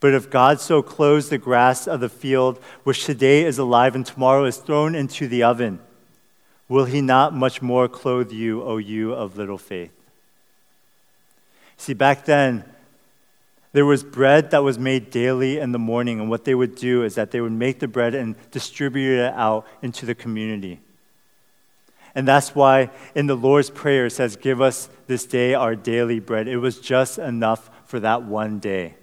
But 0.00 0.12
if 0.12 0.28
God 0.28 0.60
so 0.60 0.82
clothes 0.82 1.30
the 1.30 1.38
grass 1.38 1.88
of 1.88 2.00
the 2.00 2.10
field, 2.10 2.58
which 2.82 3.06
today 3.06 3.44
is 3.44 3.56
alive 3.56 3.94
and 3.94 4.04
tomorrow 4.04 4.44
is 4.44 4.58
thrown 4.58 4.94
into 4.94 5.28
the 5.28 5.42
oven, 5.42 5.80
will 6.68 6.84
he 6.84 7.00
not 7.00 7.32
much 7.32 7.62
more 7.62 7.88
clothe 7.88 8.32
you, 8.32 8.62
O 8.62 8.76
you 8.76 9.14
of 9.14 9.38
little 9.38 9.56
faith? 9.56 9.92
See, 11.78 11.94
back 11.94 12.26
then, 12.26 12.64
there 13.72 13.86
was 13.86 14.04
bread 14.04 14.50
that 14.50 14.62
was 14.62 14.78
made 14.78 15.10
daily 15.10 15.56
in 15.56 15.72
the 15.72 15.78
morning, 15.78 16.20
and 16.20 16.28
what 16.28 16.44
they 16.44 16.54
would 16.54 16.74
do 16.74 17.02
is 17.02 17.14
that 17.14 17.30
they 17.30 17.40
would 17.40 17.52
make 17.52 17.78
the 17.78 17.88
bread 17.88 18.14
and 18.14 18.36
distribute 18.50 19.20
it 19.20 19.32
out 19.32 19.66
into 19.80 20.04
the 20.04 20.14
community. 20.14 20.80
And 22.14 22.28
that's 22.28 22.54
why 22.54 22.90
in 23.14 23.26
the 23.26 23.34
Lord's 23.34 23.70
Prayer 23.70 24.06
it 24.06 24.10
says, 24.10 24.36
Give 24.36 24.60
us 24.60 24.88
this 25.06 25.26
day 25.26 25.54
our 25.54 25.74
daily 25.74 26.20
bread. 26.20 26.46
It 26.46 26.58
was 26.58 26.78
just 26.78 27.18
enough 27.18 27.70
for 27.86 28.00
that 28.00 28.22
one 28.22 28.60
day. 28.60 28.94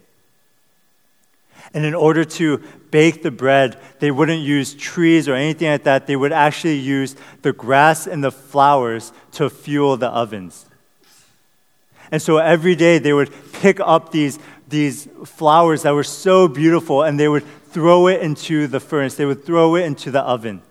And 1.73 1.85
in 1.85 1.93
order 1.93 2.25
to 2.25 2.61
bake 2.89 3.23
the 3.23 3.31
bread, 3.31 3.77
they 3.99 4.11
wouldn't 4.11 4.41
use 4.41 4.73
trees 4.73 5.27
or 5.27 5.35
anything 5.35 5.69
like 5.69 5.83
that. 5.83 6.07
They 6.07 6.15
would 6.15 6.31
actually 6.31 6.79
use 6.79 7.15
the 7.41 7.53
grass 7.53 8.07
and 8.07 8.23
the 8.23 8.31
flowers 8.31 9.13
to 9.33 9.49
fuel 9.49 9.95
the 9.97 10.09
ovens. 10.09 10.65
And 12.11 12.21
so 12.21 12.37
every 12.37 12.75
day 12.75 12.97
they 12.97 13.13
would 13.13 13.31
pick 13.53 13.79
up 13.79 14.11
these, 14.11 14.37
these 14.67 15.07
flowers 15.25 15.83
that 15.83 15.93
were 15.93 16.03
so 16.03 16.47
beautiful 16.47 17.03
and 17.03 17.19
they 17.19 17.27
would 17.27 17.45
throw 17.69 18.07
it 18.07 18.21
into 18.21 18.67
the 18.67 18.81
furnace, 18.81 19.15
they 19.15 19.25
would 19.25 19.45
throw 19.45 19.75
it 19.75 19.83
into 19.83 20.11
the 20.11 20.21
oven. 20.21 20.61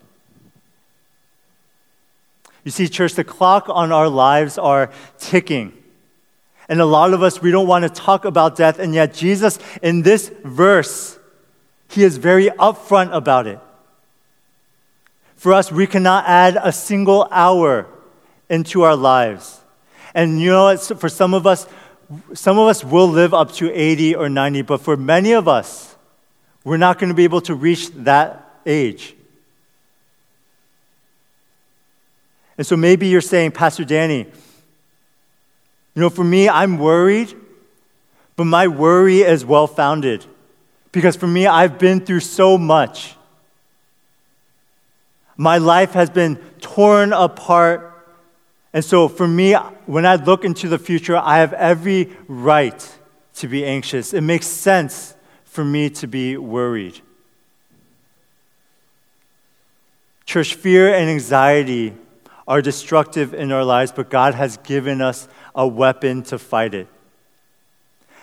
You 2.64 2.70
see, 2.70 2.88
church, 2.88 3.14
the 3.14 3.24
clock 3.24 3.66
on 3.68 3.92
our 3.92 4.08
lives 4.08 4.58
are 4.58 4.90
ticking. 5.18 5.72
And 6.68 6.80
a 6.80 6.86
lot 6.86 7.12
of 7.12 7.22
us, 7.22 7.42
we 7.42 7.50
don't 7.50 7.66
want 7.66 7.82
to 7.82 7.88
talk 7.88 8.24
about 8.24 8.56
death, 8.56 8.78
and 8.78 8.94
yet 8.94 9.12
Jesus, 9.14 9.58
in 9.82 10.02
this 10.02 10.30
verse, 10.44 11.18
he 11.88 12.04
is 12.04 12.16
very 12.16 12.46
upfront 12.46 13.12
about 13.12 13.46
it. 13.46 13.58
For 15.36 15.52
us, 15.52 15.72
we 15.72 15.86
cannot 15.86 16.26
add 16.26 16.58
a 16.62 16.70
single 16.70 17.26
hour 17.30 17.86
into 18.48 18.82
our 18.82 18.94
lives. 18.94 19.60
And 20.14 20.40
you 20.40 20.50
know, 20.50 20.76
for 20.76 21.08
some 21.08 21.34
of 21.34 21.46
us, 21.46 21.66
some 22.34 22.58
of 22.58 22.68
us 22.68 22.84
will 22.84 23.08
live 23.08 23.32
up 23.32 23.52
to 23.54 23.72
80 23.72 24.16
or 24.16 24.28
90, 24.28 24.62
but 24.62 24.80
for 24.80 24.96
many 24.96 25.32
of 25.32 25.48
us, 25.48 25.96
we're 26.64 26.76
not 26.76 26.98
going 26.98 27.08
to 27.08 27.14
be 27.14 27.24
able 27.24 27.40
to 27.42 27.54
reach 27.54 27.90
that 27.92 28.60
age. 28.66 29.14
And 32.60 32.66
so 32.66 32.76
maybe 32.76 33.06
you're 33.06 33.22
saying, 33.22 33.52
Pastor 33.52 33.86
Danny, 33.86 34.18
you 35.94 36.02
know, 36.02 36.10
for 36.10 36.22
me, 36.22 36.46
I'm 36.46 36.76
worried, 36.76 37.34
but 38.36 38.44
my 38.44 38.68
worry 38.68 39.20
is 39.20 39.46
well 39.46 39.66
founded. 39.66 40.26
Because 40.92 41.16
for 41.16 41.26
me, 41.26 41.46
I've 41.46 41.78
been 41.78 42.04
through 42.04 42.20
so 42.20 42.58
much. 42.58 43.16
My 45.38 45.56
life 45.56 45.92
has 45.92 46.10
been 46.10 46.36
torn 46.60 47.14
apart. 47.14 47.94
And 48.74 48.84
so 48.84 49.08
for 49.08 49.26
me, 49.26 49.54
when 49.86 50.04
I 50.04 50.16
look 50.16 50.44
into 50.44 50.68
the 50.68 50.78
future, 50.78 51.16
I 51.16 51.38
have 51.38 51.54
every 51.54 52.14
right 52.28 52.98
to 53.36 53.48
be 53.48 53.64
anxious. 53.64 54.12
It 54.12 54.20
makes 54.20 54.46
sense 54.46 55.14
for 55.46 55.64
me 55.64 55.88
to 55.88 56.06
be 56.06 56.36
worried. 56.36 57.00
Church, 60.26 60.56
fear 60.56 60.92
and 60.92 61.08
anxiety 61.08 61.94
are 62.50 62.60
destructive 62.60 63.32
in 63.32 63.52
our 63.52 63.64
lives, 63.64 63.92
but 63.92 64.10
God 64.10 64.34
has 64.34 64.56
given 64.56 65.00
us 65.00 65.28
a 65.54 65.64
weapon 65.64 66.24
to 66.24 66.36
fight 66.36 66.74
it. 66.74 66.88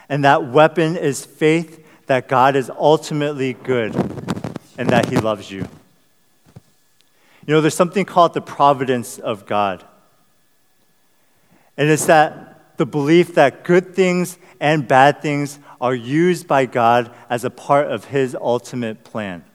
And 0.09 0.25
that 0.25 0.49
weapon 0.49 0.97
is 0.97 1.25
faith 1.25 1.81
that 2.07 2.27
God 2.27 2.57
is 2.57 2.69
ultimately 2.69 3.53
good 3.53 3.95
and 4.77 4.89
that 4.89 5.05
He 5.05 5.15
loves 5.15 5.49
you. 5.49 5.59
You 7.45 7.53
know, 7.53 7.61
there's 7.61 7.73
something 7.73 8.03
called 8.03 8.33
the 8.33 8.41
providence 8.41 9.17
of 9.17 9.45
God. 9.45 9.85
And 11.77 11.89
it's 11.89 12.07
that 12.07 12.75
the 12.75 12.85
belief 12.85 13.35
that 13.35 13.63
good 13.63 13.95
things 13.95 14.37
and 14.59 14.85
bad 14.85 15.21
things 15.21 15.57
are 15.79 15.95
used 15.95 16.49
by 16.49 16.65
God 16.65 17.15
as 17.29 17.45
a 17.45 17.49
part 17.49 17.87
of 17.87 18.03
His 18.03 18.35
ultimate 18.35 19.05
plan. 19.05 19.45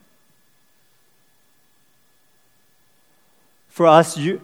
For 3.69 3.87
us, 3.87 4.17
you, 4.17 4.41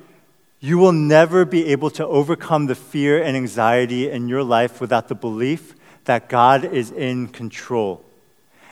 you 0.60 0.78
will 0.78 0.92
never 0.92 1.44
be 1.44 1.66
able 1.68 1.90
to 1.90 2.06
overcome 2.06 2.66
the 2.66 2.74
fear 2.74 3.22
and 3.22 3.36
anxiety 3.36 4.10
in 4.10 4.28
your 4.28 4.42
life 4.42 4.80
without 4.80 5.08
the 5.08 5.14
belief 5.14 5.74
that 6.04 6.28
God 6.28 6.64
is 6.64 6.90
in 6.90 7.28
control 7.28 8.04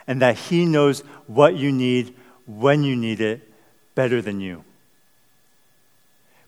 and 0.07 0.20
that 0.22 0.37
He 0.37 0.64
knows 0.64 1.01
what 1.27 1.55
you 1.55 1.70
need 1.70 2.14
when 2.46 2.83
you 2.83 2.96
need 2.96 3.20
it 3.20 3.49
better 3.94 4.22
than 4.22 4.40
you. 4.40 4.64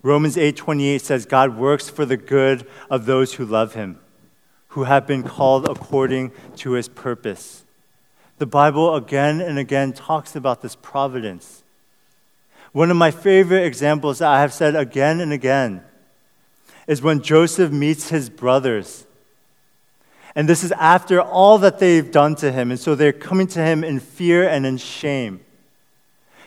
Romans 0.03 0.37
8:28 0.37 1.01
says 1.01 1.27
God 1.27 1.57
works 1.57 1.90
for 1.90 2.05
the 2.05 2.16
good 2.16 2.66
of 2.88 3.07
those 3.07 3.35
who 3.35 3.44
love 3.44 3.74
him, 3.74 3.98
who 4.68 4.85
have 4.85 5.07
been 5.07 5.24
called 5.24 5.68
according 5.68 6.33
to 6.57 6.72
his 6.72 6.88
purpose. 6.88 7.64
The 8.38 8.46
Bible 8.46 8.94
again 8.94 9.40
and 9.40 9.59
again 9.59 9.92
talks 9.92 10.37
about 10.37 10.62
this 10.62 10.77
providence. 10.77 11.64
One 12.72 12.90
of 12.90 12.96
my 12.96 13.11
favorite 13.11 13.64
examples 13.64 14.18
that 14.18 14.28
I 14.28 14.40
have 14.40 14.52
said 14.52 14.76
again 14.76 15.20
and 15.20 15.33
again 15.33 15.83
is 16.87 17.02
when 17.02 17.22
Joseph 17.22 17.70
meets 17.70 18.09
his 18.09 18.31
brothers. 18.31 19.07
And 20.35 20.48
this 20.48 20.62
is 20.62 20.72
after 20.72 21.20
all 21.20 21.59
that 21.59 21.78
they've 21.78 22.11
done 22.11 22.35
to 22.37 22.52
him. 22.52 22.70
And 22.70 22.78
so 22.78 22.94
they're 22.94 23.12
coming 23.12 23.46
to 23.48 23.61
him 23.61 23.83
in 23.83 24.00
fear 24.00 24.48
and 24.48 24.64
in 24.64 24.76
shame. 24.76 25.40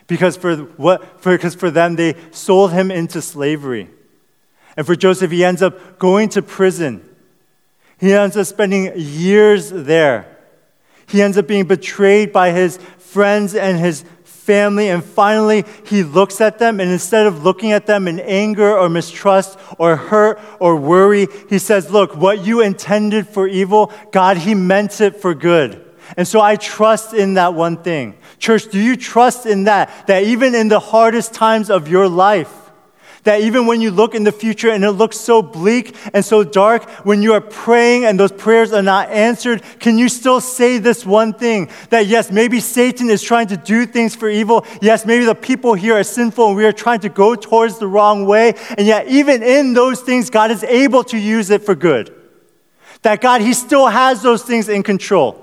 Because 0.07 0.37
for, 0.37 0.55
what, 0.55 1.21
for, 1.21 1.33
because 1.33 1.55
for 1.55 1.69
them, 1.69 1.95
they 1.95 2.15
sold 2.31 2.71
him 2.71 2.91
into 2.91 3.21
slavery. 3.21 3.89
And 4.77 4.85
for 4.85 4.95
Joseph, 4.95 5.31
he 5.31 5.43
ends 5.43 5.61
up 5.61 5.99
going 5.99 6.29
to 6.29 6.41
prison. 6.41 7.07
He 7.99 8.13
ends 8.13 8.37
up 8.37 8.47
spending 8.47 8.93
years 8.95 9.69
there. 9.69 10.37
He 11.07 11.21
ends 11.21 11.37
up 11.37 11.47
being 11.47 11.65
betrayed 11.65 12.31
by 12.31 12.51
his 12.51 12.77
friends 12.97 13.53
and 13.53 13.77
his 13.77 14.05
family, 14.41 14.89
and 14.89 15.03
finally 15.03 15.63
he 15.85 16.03
looks 16.03 16.41
at 16.41 16.57
them, 16.57 16.79
and 16.79 16.91
instead 16.91 17.27
of 17.27 17.43
looking 17.43 17.71
at 17.71 17.85
them 17.85 18.07
in 18.07 18.19
anger 18.19 18.77
or 18.77 18.89
mistrust 18.89 19.57
or 19.77 19.95
hurt 19.95 20.39
or 20.59 20.75
worry, 20.75 21.27
he 21.49 21.59
says, 21.59 21.91
Look, 21.91 22.15
what 22.15 22.45
you 22.45 22.61
intended 22.61 23.27
for 23.27 23.47
evil, 23.47 23.91
God, 24.11 24.37
he 24.37 24.55
meant 24.55 24.99
it 24.99 25.17
for 25.21 25.33
good. 25.35 25.85
And 26.17 26.27
so 26.27 26.41
I 26.41 26.55
trust 26.55 27.13
in 27.13 27.35
that 27.35 27.53
one 27.53 27.77
thing. 27.77 28.15
Church, 28.39 28.69
do 28.69 28.79
you 28.79 28.97
trust 28.97 29.45
in 29.45 29.65
that? 29.65 30.07
That 30.07 30.23
even 30.23 30.55
in 30.55 30.67
the 30.67 30.79
hardest 30.79 31.33
times 31.33 31.69
of 31.69 31.87
your 31.87 32.07
life, 32.07 32.51
that 33.23 33.41
even 33.41 33.67
when 33.67 33.81
you 33.81 33.91
look 33.91 34.15
in 34.15 34.23
the 34.23 34.31
future 34.31 34.71
and 34.71 34.83
it 34.83 34.91
looks 34.91 35.17
so 35.17 35.41
bleak 35.41 35.95
and 36.13 36.25
so 36.25 36.43
dark, 36.43 36.89
when 37.05 37.21
you 37.21 37.33
are 37.33 37.41
praying 37.41 38.05
and 38.05 38.19
those 38.19 38.31
prayers 38.31 38.73
are 38.73 38.81
not 38.81 39.09
answered, 39.09 39.61
can 39.79 39.97
you 39.97 40.09
still 40.09 40.41
say 40.41 40.79
this 40.79 41.05
one 41.05 41.33
thing? 41.33 41.69
That 41.89 42.07
yes, 42.07 42.31
maybe 42.31 42.59
Satan 42.59 43.09
is 43.09 43.21
trying 43.21 43.47
to 43.47 43.57
do 43.57 43.85
things 43.85 44.15
for 44.15 44.29
evil. 44.29 44.65
Yes, 44.81 45.05
maybe 45.05 45.25
the 45.25 45.35
people 45.35 45.73
here 45.73 45.97
are 45.97 46.03
sinful 46.03 46.47
and 46.47 46.55
we 46.55 46.65
are 46.65 46.71
trying 46.71 47.01
to 47.01 47.09
go 47.09 47.35
towards 47.35 47.77
the 47.77 47.87
wrong 47.87 48.25
way. 48.25 48.55
And 48.77 48.87
yet, 48.87 49.07
even 49.07 49.43
in 49.43 49.73
those 49.73 50.01
things, 50.01 50.29
God 50.29 50.49
is 50.49 50.63
able 50.63 51.03
to 51.05 51.17
use 51.17 51.49
it 51.51 51.61
for 51.61 51.75
good. 51.75 52.15
That 53.03 53.21
God, 53.21 53.41
He 53.41 53.53
still 53.53 53.87
has 53.87 54.21
those 54.21 54.43
things 54.43 54.69
in 54.69 54.83
control. 54.83 55.37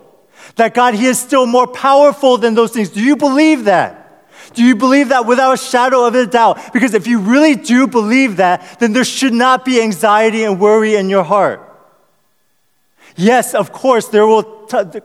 That 0.57 0.75
God, 0.75 0.95
He 0.95 1.07
is 1.07 1.19
still 1.19 1.47
more 1.47 1.67
powerful 1.67 2.38
than 2.38 2.55
those 2.55 2.73
things. 2.73 2.88
Do 2.88 3.01
you 3.01 3.17
believe 3.17 3.64
that? 3.64 4.08
Do 4.55 4.63
you 4.63 4.77
believe 4.77 5.11
that 5.11 5.27
without 5.27 5.53
a 5.53 5.57
shadow 5.57 6.07
of 6.07 6.15
a 6.15 6.27
doubt? 6.27 6.73
Because 6.73 6.95
if 6.95 7.07
you 7.07 7.21
really 7.21 7.55
do 7.55 7.87
believe 7.87 8.37
that, 8.37 8.79
then 8.81 8.93
there 8.93 9.05
should 9.05 9.35
not 9.35 9.65
be 9.65 9.81
anxiety 9.81 10.45
and 10.45 10.59
worry 10.59 10.97
in 10.97 11.11
your 11.11 11.25
heart. 11.25 11.65
Yes, 13.17 13.55
of 13.55 13.73
course, 13.73 14.09
there 14.09 14.27
will 14.27 14.67
t- 14.67 15.01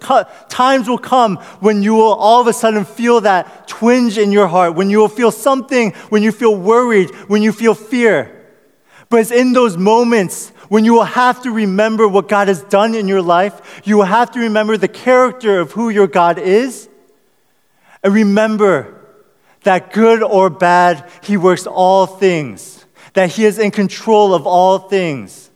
times 0.48 0.88
will 0.88 1.00
come 1.00 1.38
when 1.62 1.82
you 1.82 1.96
will 1.96 2.14
all 2.14 2.42
of 2.42 2.48
a 2.48 2.54
sudden 2.54 2.86
feel 2.86 3.22
that 3.22 3.68
twinge 3.68 4.20
in 4.20 4.32
your 4.32 4.48
heart, 4.48 4.76
when 4.76 4.90
you 4.90 5.00
will 5.00 5.10
feel 5.10 5.32
something, 5.32 5.92
when 6.10 6.22
you 6.22 6.32
feel 6.32 6.56
worried, 6.56 7.10
when 7.28 7.42
you 7.42 7.52
feel 7.52 7.74
fear. 7.74 8.40
But 9.10 9.22
it's 9.22 9.32
in 9.32 9.54
those 9.54 9.78
moments 9.78 10.50
when 10.70 10.86
you 10.86 10.94
will 10.94 11.04
have 11.04 11.42
to 11.44 11.52
remember 11.52 12.08
what 12.08 12.28
God 12.28 12.48
has 12.48 12.64
done 12.64 12.96
in 12.96 13.08
your 13.08 13.22
life. 13.22 13.82
You 13.84 13.98
will 13.98 14.06
have 14.06 14.32
to 14.32 14.40
remember 14.40 14.78
the 14.78 14.88
character 14.88 15.60
of 15.60 15.72
who 15.72 15.90
your 15.90 16.08
God 16.08 16.38
is. 16.38 16.90
And 18.04 18.14
remember 18.14 18.93
that 19.64 19.94
good 19.94 20.22
or 20.22 20.50
bad, 20.50 21.10
He 21.22 21.38
works 21.38 21.66
all 21.66 22.06
things, 22.06 22.86
that 23.14 23.32
He 23.32 23.46
is 23.46 23.60
in 23.60 23.72
control 23.72 24.34
of 24.34 24.46
all 24.46 24.80
things, 24.80 25.50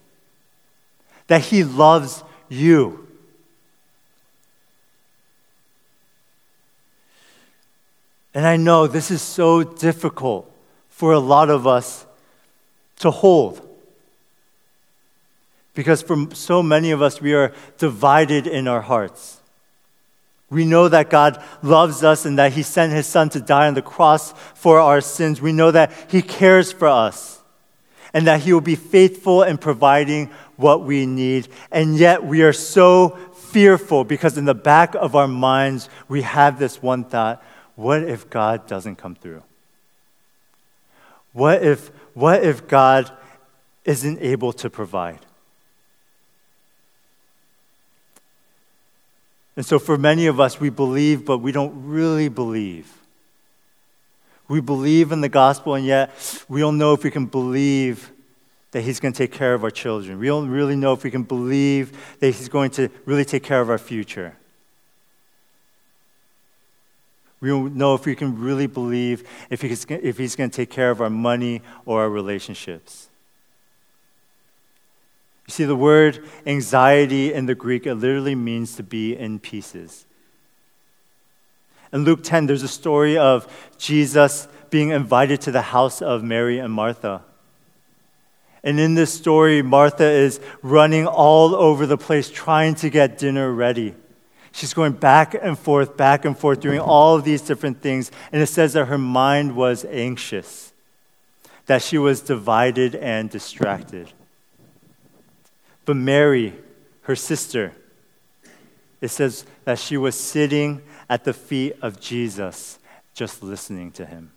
that 1.27 1.41
He 1.41 1.63
loves 1.63 2.23
you. 2.49 3.07
And 8.33 8.45
I 8.45 8.55
know 8.55 8.85
this 8.85 9.09
is 9.09 9.21
so 9.21 9.63
difficult 9.63 10.51
for 10.89 11.11
a 11.11 11.19
lot 11.19 11.49
of 11.49 11.65
us 11.65 12.05
to 12.99 13.09
hold. 13.09 13.67
Because 15.73 16.01
for 16.01 16.27
so 16.33 16.61
many 16.61 16.91
of 16.91 17.01
us, 17.01 17.21
we 17.21 17.33
are 17.33 17.53
divided 17.77 18.47
in 18.47 18.67
our 18.67 18.81
hearts. 18.81 19.41
We 20.49 20.65
know 20.65 20.87
that 20.87 21.09
God 21.09 21.43
loves 21.61 22.03
us 22.03 22.25
and 22.25 22.39
that 22.39 22.53
He 22.53 22.63
sent 22.63 22.93
His 22.93 23.05
Son 23.05 23.29
to 23.29 23.41
die 23.41 23.67
on 23.67 23.73
the 23.73 23.81
cross 23.81 24.31
for 24.55 24.79
our 24.79 25.01
sins. 25.01 25.41
We 25.41 25.51
know 25.51 25.71
that 25.71 25.91
He 26.09 26.21
cares 26.21 26.71
for 26.71 26.87
us 26.87 27.41
and 28.13 28.27
that 28.27 28.41
He 28.41 28.53
will 28.53 28.61
be 28.61 28.75
faithful 28.75 29.43
in 29.43 29.57
providing 29.57 30.29
what 30.55 30.83
we 30.83 31.05
need. 31.05 31.49
And 31.71 31.97
yet 31.97 32.23
we 32.23 32.43
are 32.43 32.53
so 32.53 33.09
fearful 33.35 34.03
because 34.03 34.37
in 34.37 34.45
the 34.45 34.55
back 34.55 34.95
of 34.95 35.15
our 35.15 35.27
minds 35.27 35.89
we 36.07 36.21
have 36.21 36.59
this 36.59 36.81
one 36.81 37.03
thought 37.03 37.43
what 37.75 38.01
if 38.03 38.27
God 38.29 38.65
doesn't 38.65 38.95
come 38.95 39.13
through? 39.13 39.43
What 41.31 41.63
if, 41.63 41.89
what 42.15 42.43
if 42.43 42.67
God 42.67 43.11
isn't 43.85 44.19
able 44.19 44.51
to 44.53 44.69
provide? 44.71 45.19
And 49.57 49.65
so, 49.65 49.79
for 49.79 49.97
many 49.97 50.27
of 50.27 50.39
us, 50.39 50.59
we 50.59 50.69
believe, 50.69 51.25
but 51.25 51.39
we 51.39 51.51
don't 51.51 51.87
really 51.87 52.29
believe. 52.29 52.93
We 54.47 54.61
believe 54.61 55.11
in 55.11 55.19
the 55.19 55.29
gospel, 55.29 55.73
and 55.73 55.85
yet 55.85 56.11
we 56.47 56.61
don't 56.61 56.77
know 56.77 56.93
if 56.93 57.03
we 57.03 57.11
can 57.11 57.25
believe 57.25 58.11
that 58.71 58.81
He's 58.81 58.99
going 58.99 59.13
to 59.13 59.17
take 59.17 59.31
care 59.31 59.55
of 59.55 59.63
our 59.63 59.71
children. 59.71 60.19
We 60.19 60.27
don't 60.27 60.49
really 60.49 60.75
know 60.75 60.93
if 60.93 61.03
we 61.03 61.09
can 61.09 61.23
believe 61.23 62.17
that 62.19 62.27
He's 62.27 62.47
going 62.47 62.69
to 62.71 62.89
really 63.05 63.25
take 63.25 63.43
care 63.43 63.59
of 63.59 63.71
our 63.71 63.79
future. 63.79 64.37
We 67.39 67.49
don't 67.49 67.75
know 67.75 67.95
if 67.95 68.05
we 68.05 68.15
can 68.15 68.39
really 68.39 68.67
believe 68.67 69.27
if 69.49 69.61
he's, 69.61 69.85
if 69.89 70.17
he's 70.17 70.35
going 70.35 70.49
to 70.49 70.55
take 70.55 70.71
care 70.71 70.89
of 70.89 71.01
our 71.01 71.09
money 71.09 71.61
or 71.85 72.01
our 72.01 72.09
relationships. 72.09 73.09
You 75.47 75.53
see, 75.53 75.63
the 75.63 75.75
word 75.75 76.27
anxiety 76.45 77.33
in 77.33 77.45
the 77.45 77.55
Greek, 77.55 77.87
it 77.87 77.95
literally 77.95 78.35
means 78.35 78.75
to 78.75 78.83
be 78.83 79.15
in 79.15 79.39
pieces. 79.39 80.05
In 81.93 82.03
Luke 82.03 82.21
10, 82.21 82.47
there's 82.47 82.63
a 82.63 82.67
story 82.67 83.17
of 83.17 83.47
Jesus 83.77 84.49
being 84.69 84.89
invited 84.89 85.39
to 85.41 85.51
the 85.51 85.61
house 85.61 86.01
of 86.01 86.21
Mary 86.21 86.59
and 86.59 86.73
Martha. 86.73 87.23
And 88.61 88.77
in 88.77 88.95
this 88.95 89.13
story, 89.13 89.61
Martha 89.61 90.03
is 90.03 90.41
running 90.61 91.07
all 91.07 91.55
over 91.55 91.85
the 91.85 91.97
place 91.97 92.29
trying 92.29 92.75
to 92.75 92.89
get 92.89 93.17
dinner 93.17 93.49
ready. 93.49 93.95
She's 94.51 94.73
going 94.73 94.93
back 94.93 95.33
and 95.33 95.57
forth, 95.57 95.95
back 95.95 96.25
and 96.25 96.37
forth, 96.37 96.59
doing 96.59 96.79
all 96.79 97.15
of 97.15 97.23
these 97.23 97.41
different 97.41 97.81
things. 97.81 98.11
And 98.33 98.41
it 98.41 98.47
says 98.47 98.73
that 98.73 98.85
her 98.85 98.97
mind 98.97 99.55
was 99.55 99.85
anxious, 99.85 100.73
that 101.67 101.81
she 101.81 101.97
was 101.97 102.19
divided 102.19 102.95
and 102.95 103.29
distracted. 103.29 104.11
But 105.87 105.95
Mary, 105.95 106.53
her 107.03 107.15
sister, 107.15 107.71
it 108.99 109.07
says 109.07 109.45
that 109.63 109.79
she 109.79 109.95
was 109.95 110.19
sitting 110.19 110.81
at 111.09 111.23
the 111.23 111.31
feet 111.31 111.77
of 111.81 112.01
Jesus, 112.01 112.77
just 113.13 113.41
listening 113.41 113.91
to 113.93 114.05
him. 114.05 114.33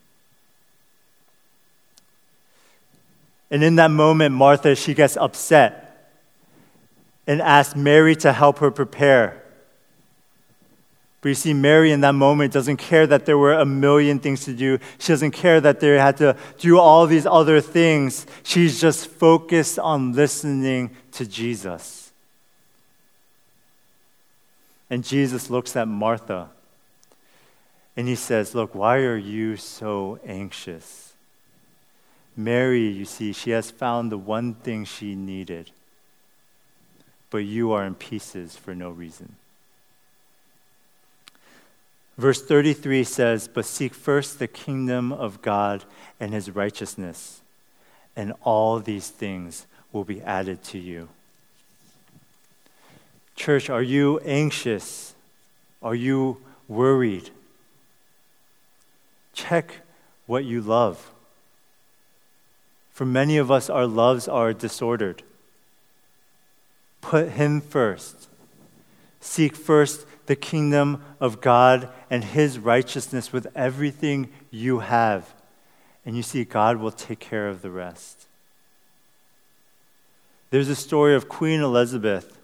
And 3.51 3.65
in 3.65 3.75
that 3.77 3.91
moment, 3.91 4.33
Martha, 4.33 4.77
she 4.77 4.95
gets 4.95 5.17
upset 5.17 6.15
and 7.27 7.43
asks 7.43 7.75
Mary 7.75 8.15
to 8.15 8.33
help 8.33 8.61
her 8.61 8.71
prepare. 8.71 9.40
But 11.21 11.29
you 11.31 11.35
see, 11.35 11.53
Mary 11.53 11.93
in 11.93 12.01
that 12.01 12.15
moment 12.15 12.53
doesn't 12.53 12.79
care 12.79 13.07
that 13.07 13.27
there 13.27 13.37
were 13.37 13.53
a 13.53 13.67
million 13.67 14.19
things 14.19 14.45
to 14.47 14.55
do. 14.55 14.79
She 14.99 15.09
doesn't 15.13 15.33
care 15.33 15.61
that 15.61 15.81
they 15.81 15.99
had 15.99 16.17
to 16.19 16.37
do 16.59 16.79
all 16.79 17.07
these 17.07 17.27
other 17.27 17.61
things. 17.61 18.27
She's 18.43 18.81
just 18.81 19.07
focused 19.07 19.79
on 19.79 20.13
listening 20.13 20.91
to 21.13 21.27
Jesus. 21.27 22.13
And 24.89 25.05
Jesus 25.05 25.51
looks 25.51 25.77
at 25.77 25.87
Martha 25.87 26.49
and 27.97 28.09
he 28.09 28.15
says, 28.15 28.55
Look, 28.55 28.75
why 28.75 28.99
are 28.99 29.17
you 29.17 29.57
so 29.57 30.19
anxious? 30.27 31.13
Mary, 32.35 32.89
you 32.89 33.05
see, 33.05 33.33
she 33.33 33.51
has 33.51 33.71
found 33.71 34.11
the 34.11 34.17
one 34.17 34.55
thing 34.55 34.87
she 34.87 35.15
needed, 35.15 35.71
but 37.29 37.39
you 37.39 37.73
are 37.73 37.85
in 37.85 37.95
pieces 37.95 38.57
for 38.57 38.75
no 38.75 38.91
reason. 38.91 39.37
Verse 42.21 42.43
33 42.43 43.03
says, 43.05 43.49
But 43.49 43.65
seek 43.65 43.95
first 43.95 44.39
the 44.39 44.47
kingdom 44.47 45.11
of 45.11 45.41
God 45.41 45.85
and 46.21 46.35
his 46.35 46.51
righteousness, 46.51 47.41
and 48.15 48.35
all 48.43 48.79
these 48.79 49.09
things 49.09 49.67
will 49.91 50.05
be 50.05 50.21
added 50.21 50.63
to 50.65 50.79
you. 50.79 51.09
Church, 53.37 53.71
are 53.71 53.81
you 53.81 54.19
anxious? 54.19 55.15
Are 55.83 55.95
you 55.95 56.37
worried? 56.69 57.31
Check 59.33 59.77
what 60.27 60.45
you 60.45 60.61
love. 60.61 61.13
For 62.91 63.07
many 63.07 63.39
of 63.39 63.51
us, 63.51 63.71
our 63.71 63.87
loves 63.87 64.29
are 64.29 64.53
disordered. 64.53 65.23
Put 67.01 67.31
Him 67.31 67.63
first. 67.63 68.29
Seek 69.23 69.57
first 69.57 70.05
the 70.31 70.37
kingdom 70.37 71.03
of 71.19 71.41
God 71.41 71.89
and 72.09 72.23
His 72.23 72.57
righteousness 72.57 73.33
with 73.33 73.49
everything 73.57 74.29
you 74.53 74.79
have. 74.79 75.35
And 76.07 76.17
you 76.17 76.23
see, 76.23 76.45
God 76.45 76.77
will 76.77 76.93
take 76.93 77.19
care 77.19 77.49
of 77.49 77.63
the 77.63 77.71
rest. 77.73 78.29
There's 80.51 80.69
a 80.69 80.77
story 80.77 81.17
of 81.17 81.29
Queen 81.29 81.61
Elizabeth, 81.61 82.39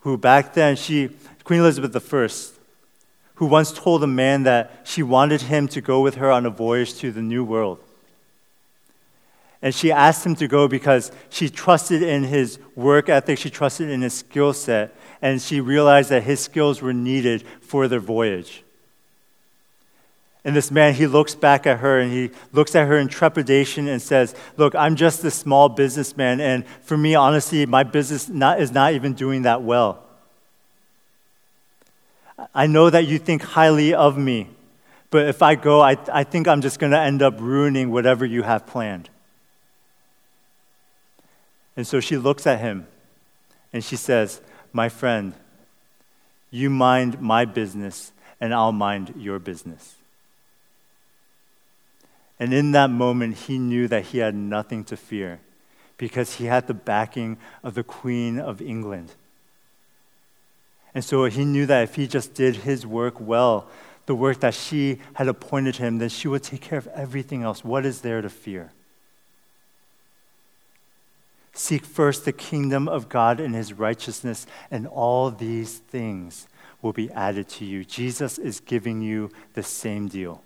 who 0.00 0.18
back 0.18 0.54
then, 0.54 0.74
she, 0.74 1.10
Queen 1.44 1.60
Elizabeth 1.60 1.94
I, 2.12 2.28
who 3.36 3.46
once 3.46 3.70
told 3.70 4.02
a 4.02 4.08
man 4.08 4.42
that 4.42 4.80
she 4.82 5.04
wanted 5.04 5.42
him 5.42 5.68
to 5.68 5.80
go 5.80 6.00
with 6.00 6.16
her 6.16 6.32
on 6.32 6.46
a 6.46 6.50
voyage 6.50 6.94
to 6.94 7.12
the 7.12 7.22
New 7.22 7.44
World. 7.44 7.78
And 9.64 9.74
she 9.74 9.90
asked 9.90 10.26
him 10.26 10.36
to 10.36 10.46
go 10.46 10.68
because 10.68 11.10
she 11.30 11.48
trusted 11.48 12.02
in 12.02 12.24
his 12.24 12.58
work 12.76 13.08
ethic, 13.08 13.38
she 13.38 13.48
trusted 13.48 13.88
in 13.88 14.02
his 14.02 14.12
skill 14.12 14.52
set, 14.52 14.94
and 15.22 15.40
she 15.40 15.58
realized 15.58 16.10
that 16.10 16.24
his 16.24 16.40
skills 16.40 16.82
were 16.82 16.92
needed 16.92 17.46
for 17.62 17.88
their 17.88 17.98
voyage. 17.98 18.62
And 20.44 20.54
this 20.54 20.70
man, 20.70 20.92
he 20.92 21.06
looks 21.06 21.34
back 21.34 21.66
at 21.66 21.78
her 21.78 21.98
and 21.98 22.12
he 22.12 22.30
looks 22.52 22.74
at 22.74 22.86
her 22.86 22.98
in 22.98 23.08
trepidation 23.08 23.88
and 23.88 24.02
says, 24.02 24.34
Look, 24.58 24.74
I'm 24.74 24.96
just 24.96 25.24
a 25.24 25.30
small 25.30 25.70
businessman, 25.70 26.42
and 26.42 26.66
for 26.82 26.98
me, 26.98 27.14
honestly, 27.14 27.64
my 27.64 27.84
business 27.84 28.28
not, 28.28 28.60
is 28.60 28.70
not 28.70 28.92
even 28.92 29.14
doing 29.14 29.42
that 29.42 29.62
well. 29.62 30.04
I 32.54 32.66
know 32.66 32.90
that 32.90 33.06
you 33.06 33.18
think 33.18 33.40
highly 33.40 33.94
of 33.94 34.18
me, 34.18 34.50
but 35.08 35.26
if 35.26 35.40
I 35.40 35.54
go, 35.54 35.80
I, 35.80 35.96
I 36.12 36.24
think 36.24 36.48
I'm 36.48 36.60
just 36.60 36.78
going 36.78 36.92
to 36.92 37.00
end 37.00 37.22
up 37.22 37.40
ruining 37.40 37.90
whatever 37.90 38.26
you 38.26 38.42
have 38.42 38.66
planned. 38.66 39.08
And 41.76 41.86
so 41.86 42.00
she 42.00 42.16
looks 42.16 42.46
at 42.46 42.60
him 42.60 42.86
and 43.72 43.82
she 43.82 43.96
says, 43.96 44.40
My 44.72 44.88
friend, 44.88 45.34
you 46.50 46.70
mind 46.70 47.20
my 47.20 47.44
business 47.44 48.12
and 48.40 48.54
I'll 48.54 48.72
mind 48.72 49.14
your 49.16 49.38
business. 49.38 49.96
And 52.38 52.52
in 52.52 52.72
that 52.72 52.90
moment, 52.90 53.36
he 53.36 53.58
knew 53.58 53.88
that 53.88 54.06
he 54.06 54.18
had 54.18 54.34
nothing 54.34 54.84
to 54.84 54.96
fear 54.96 55.40
because 55.96 56.34
he 56.34 56.46
had 56.46 56.66
the 56.66 56.74
backing 56.74 57.38
of 57.62 57.74
the 57.74 57.84
Queen 57.84 58.38
of 58.38 58.60
England. 58.60 59.12
And 60.94 61.04
so 61.04 61.24
he 61.24 61.44
knew 61.44 61.66
that 61.66 61.82
if 61.82 61.94
he 61.94 62.06
just 62.06 62.34
did 62.34 62.56
his 62.56 62.86
work 62.86 63.20
well, 63.20 63.68
the 64.06 64.14
work 64.14 64.40
that 64.40 64.54
she 64.54 65.00
had 65.14 65.28
appointed 65.28 65.76
him, 65.76 65.98
then 65.98 66.08
she 66.08 66.28
would 66.28 66.42
take 66.42 66.60
care 66.60 66.78
of 66.78 66.86
everything 66.88 67.42
else. 67.42 67.64
What 67.64 67.86
is 67.86 68.02
there 68.02 68.20
to 68.20 68.28
fear? 68.28 68.70
Seek 71.54 71.84
first 71.84 72.24
the 72.24 72.32
kingdom 72.32 72.88
of 72.88 73.08
God 73.08 73.38
and 73.38 73.54
his 73.54 73.72
righteousness, 73.72 74.46
and 74.70 74.86
all 74.88 75.30
these 75.30 75.78
things 75.78 76.48
will 76.82 76.92
be 76.92 77.10
added 77.12 77.48
to 77.48 77.64
you. 77.64 77.84
Jesus 77.84 78.38
is 78.38 78.60
giving 78.60 79.00
you 79.00 79.30
the 79.54 79.62
same 79.62 80.08
deal. 80.08 80.42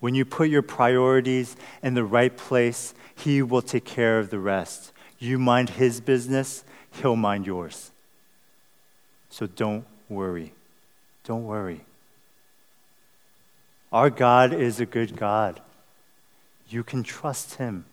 When 0.00 0.14
you 0.14 0.24
put 0.24 0.48
your 0.48 0.62
priorities 0.62 1.56
in 1.82 1.94
the 1.94 2.04
right 2.04 2.34
place, 2.34 2.94
he 3.14 3.42
will 3.42 3.62
take 3.62 3.84
care 3.84 4.18
of 4.18 4.30
the 4.30 4.38
rest. 4.38 4.92
You 5.18 5.38
mind 5.38 5.70
his 5.70 6.00
business, 6.00 6.64
he'll 6.90 7.16
mind 7.16 7.46
yours. 7.46 7.90
So 9.30 9.46
don't 9.46 9.84
worry. 10.08 10.52
Don't 11.24 11.44
worry. 11.44 11.82
Our 13.92 14.10
God 14.10 14.52
is 14.52 14.78
a 14.78 14.86
good 14.86 15.16
God. 15.16 15.60
You 16.68 16.84
can 16.84 17.02
trust 17.02 17.56
him. 17.56 17.84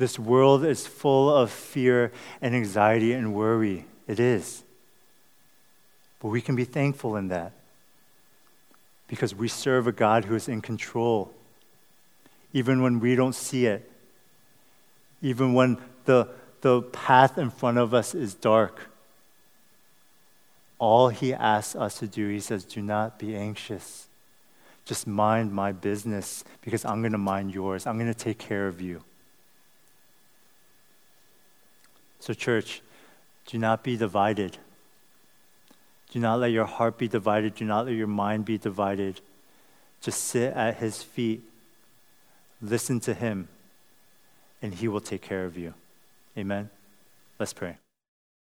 This 0.00 0.18
world 0.18 0.64
is 0.64 0.86
full 0.86 1.28
of 1.28 1.50
fear 1.50 2.10
and 2.40 2.54
anxiety 2.54 3.12
and 3.12 3.34
worry. 3.34 3.84
It 4.06 4.18
is. 4.18 4.62
But 6.20 6.28
we 6.28 6.40
can 6.40 6.56
be 6.56 6.64
thankful 6.64 7.16
in 7.16 7.28
that 7.28 7.52
because 9.08 9.34
we 9.34 9.46
serve 9.46 9.86
a 9.86 9.92
God 9.92 10.24
who 10.24 10.34
is 10.34 10.48
in 10.48 10.62
control, 10.62 11.34
even 12.54 12.80
when 12.80 12.98
we 12.98 13.14
don't 13.14 13.34
see 13.34 13.66
it, 13.66 13.92
even 15.20 15.52
when 15.52 15.76
the, 16.06 16.28
the 16.62 16.80
path 16.80 17.36
in 17.36 17.50
front 17.50 17.76
of 17.76 17.92
us 17.92 18.14
is 18.14 18.32
dark. 18.32 18.90
all 20.78 21.10
he 21.10 21.34
asks 21.34 21.76
us 21.76 21.98
to 21.98 22.06
do, 22.06 22.26
he 22.30 22.40
says, 22.40 22.64
do 22.64 22.80
not 22.80 23.18
be 23.18 23.36
anxious. 23.36 24.08
Just 24.86 25.06
mind 25.06 25.52
my 25.52 25.72
business 25.72 26.42
because 26.62 26.86
I'm 26.86 27.02
going 27.02 27.12
to 27.12 27.18
mind 27.18 27.54
yours. 27.54 27.86
I'm 27.86 27.98
going 27.98 28.10
to 28.10 28.18
take 28.18 28.38
care 28.38 28.66
of 28.66 28.80
you. 28.80 29.02
So, 32.20 32.34
church, 32.34 32.82
do 33.46 33.58
not 33.58 33.82
be 33.82 33.96
divided. 33.96 34.58
Do 36.10 36.18
not 36.18 36.40
let 36.40 36.52
your 36.52 36.66
heart 36.66 36.98
be 36.98 37.08
divided. 37.08 37.54
Do 37.54 37.64
not 37.64 37.86
let 37.86 37.94
your 37.94 38.06
mind 38.06 38.44
be 38.44 38.58
divided. 38.58 39.20
Just 40.00 40.24
sit 40.24 40.52
at 40.54 40.76
his 40.76 41.02
feet, 41.02 41.42
listen 42.60 43.00
to 43.00 43.14
him, 43.14 43.48
and 44.62 44.74
he 44.74 44.88
will 44.88 45.00
take 45.00 45.22
care 45.22 45.44
of 45.44 45.56
you. 45.56 45.74
Amen. 46.36 46.70
Let's 47.38 47.52
pray. 47.52 47.76